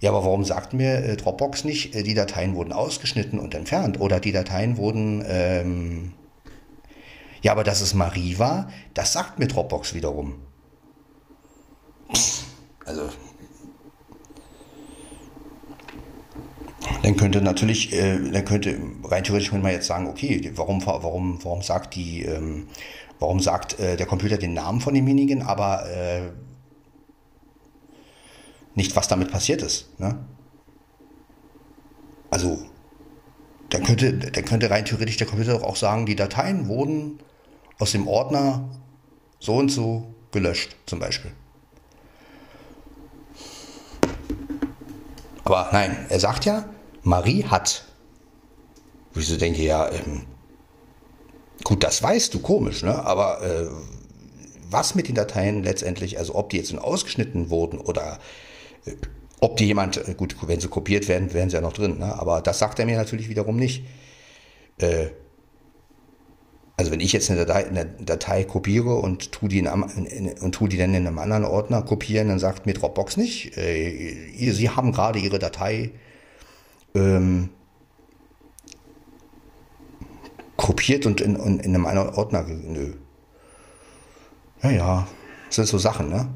Ja, 0.00 0.10
aber 0.10 0.24
warum 0.24 0.44
sagt 0.44 0.74
mir 0.74 1.04
äh, 1.04 1.16
Dropbox 1.16 1.64
nicht, 1.64 1.94
äh, 1.94 2.02
die 2.02 2.14
Dateien 2.14 2.54
wurden 2.54 2.72
ausgeschnitten 2.72 3.38
und 3.38 3.54
entfernt 3.54 4.00
oder 4.00 4.20
die 4.20 4.32
Dateien 4.32 4.76
wurden, 4.76 5.24
ähm, 5.26 6.12
ja, 7.42 7.52
aber 7.52 7.64
dass 7.64 7.80
es 7.80 7.94
Marie 7.94 8.38
war, 8.38 8.70
das 8.94 9.12
sagt 9.12 9.38
mir 9.38 9.46
Dropbox 9.46 9.94
wiederum. 9.94 10.34
Also 12.86 13.08
dann 17.04 17.16
könnte 17.18 17.42
natürlich, 17.42 17.92
äh, 17.92 18.18
dann 18.30 18.46
könnte 18.46 18.78
rein 19.04 19.22
theoretisch 19.24 19.50
könnte 19.50 19.62
man 19.62 19.72
jetzt 19.72 19.86
sagen, 19.86 20.06
okay, 20.06 20.50
warum, 20.54 20.84
warum, 20.86 21.38
warum 21.44 21.60
sagt 21.60 21.96
die, 21.96 22.22
ähm, 22.22 22.68
warum 23.18 23.40
sagt 23.40 23.78
äh, 23.78 23.98
der 23.98 24.06
Computer 24.06 24.38
den 24.38 24.54
Namen 24.54 24.80
von 24.80 24.94
demjenigen, 24.94 25.42
aber 25.42 25.86
äh, 25.90 26.30
nicht, 28.74 28.96
was 28.96 29.06
damit 29.06 29.30
passiert 29.30 29.60
ist. 29.60 30.00
Ne? 30.00 30.18
Also, 32.30 32.58
dann 33.68 33.82
könnte, 33.82 34.14
dann 34.14 34.44
könnte 34.46 34.70
rein 34.70 34.86
theoretisch 34.86 35.18
der 35.18 35.26
Computer 35.26 35.62
auch 35.62 35.76
sagen, 35.76 36.06
die 36.06 36.16
Dateien 36.16 36.68
wurden 36.68 37.18
aus 37.78 37.92
dem 37.92 38.08
Ordner 38.08 38.66
so 39.40 39.56
und 39.56 39.68
so 39.68 40.14
gelöscht, 40.32 40.74
zum 40.86 41.00
Beispiel. 41.00 41.32
Aber 45.44 45.68
nein, 45.70 46.06
er 46.08 46.18
sagt 46.18 46.46
ja, 46.46 46.64
Marie 47.04 47.44
hat. 47.44 47.84
Wo 49.12 49.20
ich 49.20 49.28
so 49.28 49.36
denke, 49.36 49.62
ja, 49.62 49.90
ähm, 49.92 50.22
gut, 51.62 51.84
das 51.84 52.02
weißt 52.02 52.34
du, 52.34 52.40
komisch, 52.40 52.82
ne? 52.82 53.04
Aber 53.04 53.42
äh, 53.42 53.68
was 54.68 54.94
mit 54.94 55.06
den 55.08 55.14
Dateien 55.14 55.62
letztendlich, 55.62 56.18
also 56.18 56.34
ob 56.34 56.50
die 56.50 56.56
jetzt 56.56 56.76
ausgeschnitten 56.76 57.50
wurden 57.50 57.78
oder 57.78 58.18
äh, 58.86 58.92
ob 59.40 59.56
die 59.56 59.66
jemand, 59.66 60.08
äh, 60.08 60.14
gut, 60.14 60.36
wenn 60.42 60.58
sie 60.58 60.68
kopiert 60.68 61.06
werden, 61.06 61.32
wären 61.32 61.50
sie 61.50 61.56
ja 61.56 61.60
noch 61.60 61.74
drin, 61.74 61.98
ne? 61.98 62.18
Aber 62.18 62.40
das 62.40 62.58
sagt 62.58 62.78
er 62.78 62.86
mir 62.86 62.96
natürlich 62.96 63.28
wiederum 63.28 63.56
nicht. 63.56 63.84
Äh, 64.78 65.08
also 66.76 66.90
wenn 66.90 67.00
ich 67.00 67.12
jetzt 67.12 67.30
eine 67.30 67.46
Datei, 67.46 67.68
eine 67.68 67.86
Datei 67.86 68.42
kopiere 68.42 68.96
und 68.96 69.30
tu, 69.30 69.46
die 69.46 69.60
in, 69.60 69.66
in, 69.66 70.38
und 70.40 70.52
tu 70.52 70.66
die 70.66 70.76
dann 70.76 70.92
in 70.92 71.06
einem 71.06 71.18
anderen 71.18 71.44
Ordner 71.44 71.82
kopieren, 71.82 72.28
dann 72.28 72.40
sagt 72.40 72.66
mir 72.66 72.74
Dropbox 72.74 73.16
nicht, 73.16 73.56
äh, 73.56 74.50
Sie 74.50 74.70
haben 74.70 74.90
gerade 74.90 75.20
Ihre 75.20 75.38
Datei 75.38 75.92
ähm, 76.94 77.50
kopiert 80.56 81.06
und 81.06 81.20
in, 81.20 81.36
in, 81.36 81.60
in 81.60 81.74
einem 81.74 81.86
anderen 81.86 82.14
Ordner. 82.14 82.44
Nö. 82.44 82.94
Ja, 84.62 84.70
ja, 84.70 85.08
das 85.46 85.56
sind 85.56 85.68
so 85.68 85.78
Sachen, 85.78 86.08
ne? 86.08 86.28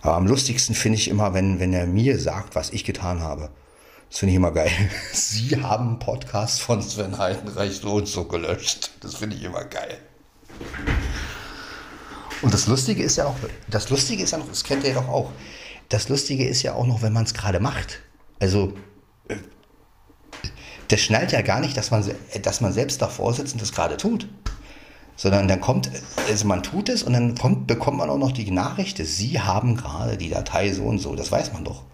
Aber 0.00 0.16
am 0.16 0.26
lustigsten 0.26 0.74
finde 0.74 0.98
ich 0.98 1.08
immer, 1.08 1.34
wenn, 1.34 1.60
wenn 1.60 1.72
er 1.72 1.86
mir 1.86 2.18
sagt, 2.18 2.54
was 2.54 2.70
ich 2.70 2.84
getan 2.84 3.20
habe. 3.20 3.50
Das 4.08 4.20
finde 4.20 4.30
ich 4.32 4.36
immer 4.36 4.52
geil. 4.52 4.70
Sie 5.12 5.62
haben 5.62 5.88
einen 5.88 5.98
Podcast 5.98 6.60
von 6.60 6.80
Sven 6.80 7.18
Heidenreich 7.18 7.76
so 7.76 7.94
und 7.94 8.08
so 8.08 8.24
gelöscht. 8.24 8.92
Das 9.00 9.16
finde 9.16 9.36
ich 9.36 9.42
immer 9.42 9.64
geil. 9.64 9.98
Und 12.42 12.54
das 12.54 12.66
Lustige 12.66 13.02
ist 13.02 13.16
ja 13.16 13.26
auch, 13.26 13.36
das 13.68 13.90
Lustige 13.90 14.22
ist 14.22 14.30
ja 14.30 14.38
noch, 14.38 14.48
das 14.48 14.64
kennt 14.64 14.84
ihr 14.84 14.94
doch 14.94 15.08
auch. 15.08 15.32
Das 15.88 16.08
Lustige 16.08 16.46
ist 16.46 16.62
ja 16.62 16.74
auch 16.74 16.86
noch, 16.86 17.02
wenn 17.02 17.12
man 17.12 17.24
es 17.24 17.34
gerade 17.34 17.60
macht. 17.60 18.00
Also, 18.40 18.74
das 20.88 21.00
schnallt 21.00 21.32
ja 21.32 21.42
gar 21.42 21.60
nicht, 21.60 21.76
dass 21.76 21.90
man, 21.90 22.08
dass 22.42 22.60
man 22.60 22.72
selbst 22.72 23.02
davor 23.02 23.32
sitzt 23.32 23.54
und 23.54 23.62
das 23.62 23.72
gerade 23.72 23.96
tut. 23.96 24.28
Sondern 25.16 25.48
dann 25.48 25.60
kommt, 25.60 25.90
also 26.28 26.46
man 26.46 26.62
tut 26.62 26.90
es 26.90 27.02
und 27.02 27.14
dann 27.14 27.34
kommt, 27.36 27.66
bekommt 27.66 27.96
man 27.96 28.10
auch 28.10 28.18
noch 28.18 28.32
die 28.32 28.50
Nachricht, 28.50 28.98
Sie 28.98 29.40
haben 29.40 29.76
gerade 29.76 30.18
die 30.18 30.28
Datei 30.28 30.72
so 30.72 30.84
und 30.84 30.98
so. 30.98 31.16
Das 31.16 31.32
weiß 31.32 31.52
man 31.54 31.64
doch. 31.64 31.84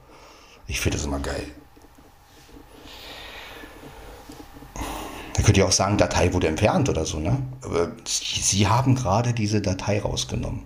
Ich 0.66 0.80
finde 0.80 0.98
das 0.98 1.06
immer 1.06 1.20
geil. 1.20 1.44
Da 5.34 5.42
könnt 5.42 5.56
ihr 5.56 5.66
auch 5.66 5.72
sagen, 5.72 5.96
Datei 5.96 6.32
wurde 6.32 6.48
entfernt 6.48 6.88
oder 6.88 7.06
so, 7.06 7.20
ne? 7.20 7.40
Aber 7.62 7.92
Sie 8.04 8.66
haben 8.66 8.94
gerade 8.94 9.32
diese 9.32 9.60
Datei 9.62 10.00
rausgenommen. 10.00 10.64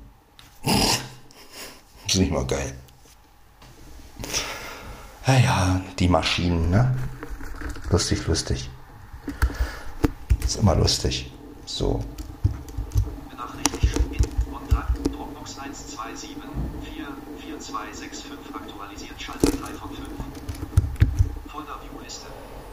ist 2.07 2.17
nicht 2.17 2.33
mal 2.33 2.47
geil. 2.47 2.75
Naja, 5.27 5.81
die 5.99 6.09
Maschinen, 6.09 6.71
ne? 6.71 6.95
Lustig, 7.91 8.27
lustig. 8.27 8.71
Ist 10.45 10.57
immer 10.57 10.75
lustig. 10.77 11.33
So. 11.65 12.05
Benachrichtigt 13.31 13.97
in 14.13 14.53
Kontakt 14.53 14.97
Dropbox 15.13 15.57
127444265 15.59 15.65
aktualisiert 18.55 19.21
Schalter 19.21 19.51
3 19.51 19.57
von 19.75 19.91
5. 19.91 20.01
Folder 21.49 21.81
View 21.83 22.01
Liste. 22.05 22.27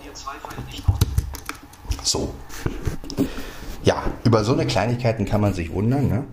Dir 0.03 0.13
zwei 0.13 0.35
Pfeile 0.35 0.61
nicht 0.67 0.87
auf. 0.87 0.99
So. 2.03 2.33
Ja, 3.83 4.03
über 4.23 4.43
so 4.43 4.53
eine 4.53 4.67
Kleinigkeiten 4.67 5.25
kann 5.25 5.41
man 5.41 5.53
sich 5.53 5.71
wundern, 5.71 6.07
ne? 6.07 6.25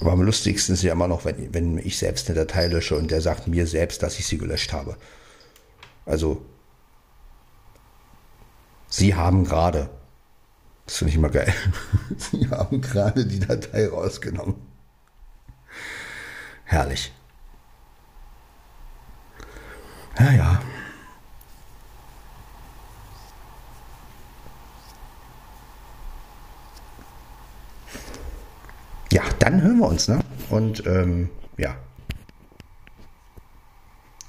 Aber 0.00 0.12
am 0.12 0.22
lustigsten 0.22 0.74
ist 0.74 0.82
ja 0.82 0.92
immer 0.92 1.08
noch, 1.08 1.24
wenn, 1.24 1.54
wenn 1.54 1.78
ich 1.78 1.98
selbst 1.98 2.28
eine 2.28 2.38
Datei 2.38 2.66
lösche 2.66 2.96
und 2.96 3.10
der 3.10 3.20
sagt 3.20 3.46
mir 3.46 3.66
selbst, 3.66 4.02
dass 4.02 4.18
ich 4.18 4.26
sie 4.26 4.38
gelöscht 4.38 4.72
habe. 4.72 4.96
Also, 6.06 6.44
Sie 8.88 9.14
haben 9.14 9.44
gerade, 9.44 9.88
das 10.84 10.98
finde 10.98 11.10
ich 11.10 11.16
immer 11.16 11.30
geil, 11.30 11.52
Sie 12.18 12.48
haben 12.50 12.80
gerade 12.82 13.24
die 13.26 13.40
Datei 13.40 13.88
rausgenommen. 13.88 14.56
Herrlich. 16.64 17.12
Ja, 20.18 20.32
ja. 20.32 20.62
Ja, 29.10 29.22
dann 29.42 29.60
hören 29.60 29.78
wir 29.78 29.88
uns, 29.88 30.06
ne? 30.06 30.20
Und 30.50 30.86
ähm, 30.86 31.28
ja. 31.58 31.74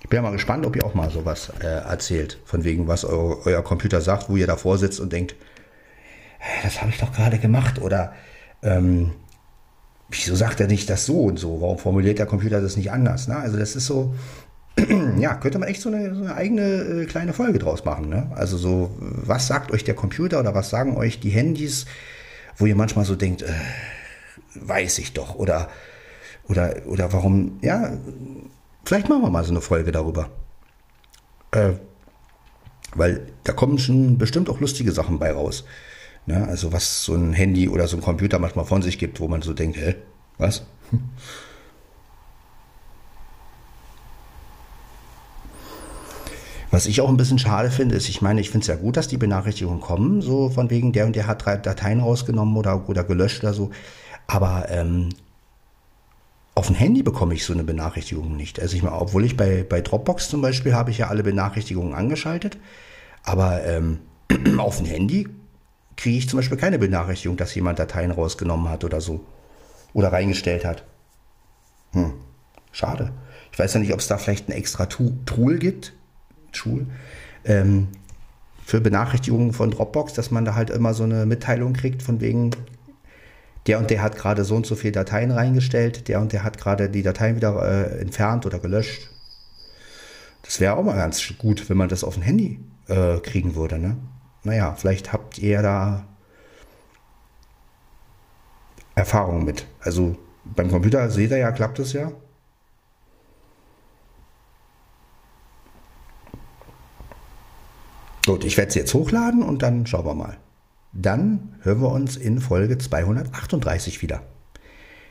Ich 0.01 0.09
bin 0.09 0.17
ja 0.17 0.21
mal 0.23 0.31
gespannt, 0.31 0.65
ob 0.65 0.75
ihr 0.75 0.83
auch 0.85 0.95
mal 0.95 1.11
sowas 1.11 1.51
äh, 1.61 1.65
erzählt. 1.65 2.39
Von 2.45 2.63
wegen, 2.63 2.87
was 2.87 3.05
eu 3.05 3.37
euer 3.45 3.63
Computer 3.63 4.01
sagt, 4.01 4.29
wo 4.29 4.35
ihr 4.35 4.47
davor 4.47 4.77
sitzt 4.77 4.99
und 4.99 5.13
denkt, 5.13 5.35
"Hä, 6.39 6.61
das 6.63 6.81
habe 6.81 6.89
ich 6.89 6.97
doch 6.97 7.13
gerade 7.13 7.37
gemacht. 7.37 7.79
Oder 7.79 8.13
ähm, 8.63 9.11
wieso 10.09 10.35
sagt 10.35 10.59
er 10.59 10.67
nicht 10.67 10.89
das 10.89 11.05
so 11.05 11.21
und 11.21 11.37
so? 11.37 11.61
Warum 11.61 11.77
formuliert 11.77 12.17
der 12.17 12.25
Computer 12.25 12.59
das 12.59 12.75
nicht 12.75 12.91
anders? 12.91 13.27
Ne? 13.27 13.37
Also 13.37 13.57
das 13.57 13.75
ist 13.75 13.85
so, 13.85 14.15
ja, 15.19 15.35
könnte 15.35 15.59
man 15.59 15.69
echt 15.69 15.81
so 15.81 15.89
eine, 15.89 16.15
so 16.15 16.21
eine 16.21 16.35
eigene 16.35 16.61
äh, 16.61 17.05
kleine 17.05 17.33
Folge 17.33 17.59
draus 17.59 17.85
machen. 17.85 18.09
Ne? 18.09 18.31
Also 18.35 18.57
so, 18.57 18.95
was 18.99 19.45
sagt 19.45 19.71
euch 19.71 19.83
der 19.83 19.95
Computer 19.95 20.39
oder 20.39 20.55
was 20.55 20.71
sagen 20.71 20.97
euch 20.97 21.19
die 21.19 21.29
Handys, 21.29 21.85
wo 22.57 22.65
ihr 22.65 22.75
manchmal 22.75 23.05
so 23.05 23.15
denkt, 23.15 23.43
äh, 23.43 23.53
weiß 24.55 24.99
ich 24.99 25.13
doch. 25.13 25.35
Oder, 25.35 25.69
oder, 26.47 26.75
oder 26.85 27.13
warum, 27.13 27.59
ja, 27.61 27.97
vielleicht 28.85 29.09
machen 29.09 29.21
wir 29.21 29.29
mal 29.29 29.43
so 29.43 29.51
eine 29.51 29.61
Folge 29.61 29.91
darüber. 29.91 30.29
Äh, 31.51 31.73
weil 32.95 33.27
da 33.43 33.53
kommen 33.53 33.79
schon 33.79 34.17
bestimmt 34.17 34.49
auch 34.49 34.59
lustige 34.59 34.91
Sachen 34.91 35.19
bei 35.19 35.31
raus. 35.31 35.65
Ne? 36.25 36.47
Also 36.47 36.71
was 36.71 37.03
so 37.03 37.15
ein 37.15 37.33
Handy 37.33 37.69
oder 37.69 37.87
so 37.87 37.97
ein 37.97 38.03
Computer 38.03 38.39
manchmal 38.39 38.65
von 38.65 38.81
sich 38.81 38.97
gibt, 38.97 39.19
wo 39.19 39.27
man 39.27 39.41
so 39.41 39.53
denkt, 39.53 39.77
hä, 39.77 39.95
was? 40.37 40.63
Was 46.71 46.87
ich 46.87 47.01
auch 47.01 47.09
ein 47.09 47.17
bisschen 47.17 47.37
schade 47.37 47.69
finde, 47.69 47.93
ist, 47.93 48.09
ich 48.09 48.23
meine, 48.23 48.41
ich 48.41 48.49
finde 48.49 48.63
es 48.63 48.67
ja 48.67 48.75
gut, 48.75 48.97
dass 48.97 49.07
die 49.07 49.17
Benachrichtigungen 49.17 49.79
kommen, 49.79 50.23
so 50.23 50.49
von 50.49 50.71
wegen, 50.71 50.91
der 50.91 51.05
und 51.05 51.15
der 51.15 51.27
hat 51.27 51.45
drei 51.45 51.55
Dateien 51.55 51.99
rausgenommen 51.99 52.57
oder, 52.57 52.89
oder 52.89 53.03
gelöscht 53.03 53.43
oder 53.43 53.53
so. 53.53 53.69
Aber 54.27 54.67
ähm, 54.69 55.09
auf 56.55 56.67
dem 56.67 56.75
Handy 56.75 57.03
bekomme 57.03 57.33
ich 57.33 57.45
so 57.45 57.53
eine 57.53 57.63
Benachrichtigung 57.63 58.35
nicht. 58.35 58.59
Also 58.59 58.75
ich 58.75 58.83
meine, 58.83 58.95
obwohl 58.95 59.25
ich 59.25 59.35
bei, 59.35 59.63
bei 59.63 59.81
Dropbox 59.81 60.29
zum 60.29 60.41
Beispiel 60.41 60.73
habe 60.73 60.91
ich 60.91 60.99
ja 60.99 61.07
alle 61.07 61.23
Benachrichtigungen 61.23 61.93
angeschaltet, 61.93 62.57
aber 63.23 63.63
ähm, 63.63 63.99
auf 64.57 64.77
dem 64.77 64.85
Handy 64.85 65.27
kriege 65.97 66.17
ich 66.17 66.29
zum 66.29 66.37
Beispiel 66.37 66.57
keine 66.57 66.79
Benachrichtigung, 66.79 67.37
dass 67.37 67.55
jemand 67.55 67.79
Dateien 67.79 68.11
rausgenommen 68.11 68.69
hat 68.69 68.83
oder 68.83 69.01
so. 69.01 69.25
Oder 69.93 70.11
reingestellt 70.11 70.65
hat. 70.65 70.83
Hm, 71.91 72.13
schade. 72.71 73.11
Ich 73.51 73.59
weiß 73.59 73.75
ja 73.75 73.79
nicht, 73.79 73.93
ob 73.93 73.99
es 73.99 74.07
da 74.07 74.17
vielleicht 74.17 74.49
ein 74.49 74.53
extra 74.53 74.87
Tool 74.87 75.59
gibt, 75.59 75.93
Tool, 76.51 76.87
ähm, 77.45 77.89
für 78.65 78.81
Benachrichtigungen 78.81 79.53
von 79.53 79.71
Dropbox, 79.71 80.13
dass 80.13 80.31
man 80.31 80.45
da 80.45 80.55
halt 80.55 80.69
immer 80.69 80.93
so 80.93 81.03
eine 81.03 81.25
Mitteilung 81.25 81.73
kriegt, 81.73 82.01
von 82.01 82.21
wegen, 82.21 82.51
der 83.67 83.79
und 83.79 83.89
der 83.89 84.01
hat 84.01 84.17
gerade 84.17 84.43
so 84.43 84.55
und 84.55 84.65
so 84.65 84.75
viele 84.75 84.91
Dateien 84.91 85.31
reingestellt, 85.31 86.07
der 86.07 86.19
und 86.19 86.33
der 86.33 86.43
hat 86.43 86.57
gerade 86.57 86.89
die 86.89 87.03
Dateien 87.03 87.35
wieder 87.35 87.63
äh, 87.63 87.99
entfernt 88.01 88.45
oder 88.45 88.59
gelöscht. 88.59 89.09
Das 90.41 90.59
wäre 90.59 90.75
auch 90.75 90.83
mal 90.83 90.95
ganz 90.95 91.23
gut, 91.37 91.69
wenn 91.69 91.77
man 91.77 91.89
das 91.89 92.03
auf 92.03 92.15
dem 92.15 92.23
Handy 92.23 92.59
äh, 92.87 93.19
kriegen 93.19 93.55
würde. 93.55 93.79
Ne? 93.79 93.97
Naja, 94.43 94.75
vielleicht 94.75 95.13
habt 95.13 95.39
ihr 95.39 95.61
da 95.61 96.05
Erfahrung 98.95 99.45
mit. 99.45 99.65
Also 99.79 100.17
beim 100.43 100.69
Computer 100.69 101.09
seht 101.09 101.31
ihr 101.31 101.37
ja, 101.37 101.51
klappt 101.51 101.79
es 101.79 101.93
ja. 101.93 102.11
Gut, 108.25 108.45
ich 108.45 108.55
werde 108.57 108.69
es 108.69 108.75
jetzt 108.75 108.93
hochladen 108.93 109.43
und 109.43 109.61
dann 109.61 109.85
schauen 109.85 110.05
wir 110.05 110.13
mal. 110.13 110.37
Dann 110.93 111.55
hören 111.61 111.81
wir 111.81 111.89
uns 111.89 112.15
in 112.15 112.39
Folge 112.39 112.77
238 112.77 114.01
wieder. 114.01 114.21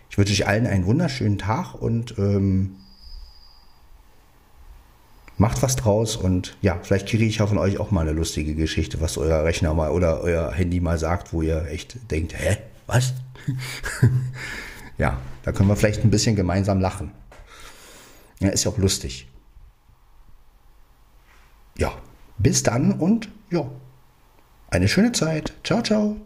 Ich 0.09 0.16
wünsche 0.16 0.33
euch 0.33 0.47
allen 0.47 0.66
einen 0.66 0.87
wunderschönen 0.87 1.39
Tag 1.39 1.74
und 1.74 2.16
ähm, 2.18 2.76
macht 5.39 5.61
was 5.62 5.74
draus 5.74 6.16
und 6.16 6.57
ja, 6.62 6.78
vielleicht 6.83 7.09
kriege 7.09 7.24
ich 7.24 7.39
ja 7.39 7.47
von 7.47 7.59
euch 7.59 7.78
auch 7.78 7.91
mal 7.91 8.03
eine 8.03 8.12
lustige 8.12 8.55
Geschichte, 8.55 9.01
was 9.01 9.18
euer 9.18 9.43
Rechner 9.43 9.74
mal 9.74 9.91
oder 9.91 10.20
euer 10.20 10.53
Handy 10.53 10.78
mal 10.78 10.99
sagt, 10.99 11.33
wo 11.33 11.43
ihr 11.43 11.66
echt 11.66 12.11
denkt, 12.12 12.39
hä, 12.39 12.59
was? 12.87 13.14
ja, 14.99 15.18
da 15.43 15.51
können 15.51 15.68
wir 15.68 15.76
vielleicht 15.76 16.05
ein 16.05 16.11
bisschen 16.11 16.37
gemeinsam 16.37 16.80
lachen. 16.80 17.11
Ja, 18.39 18.51
ist 18.51 18.64
ja 18.64 18.70
auch 18.70 18.78
lustig. 18.78 19.26
Ja, 21.76 21.93
bis 22.39 22.62
dann 22.62 22.93
und 22.93 23.28
ja, 23.51 23.66
eine 24.73 24.89
schöne 24.89 25.12
Zeit. 25.12 25.53
Ciao, 25.64 25.83
ciao. 25.83 26.16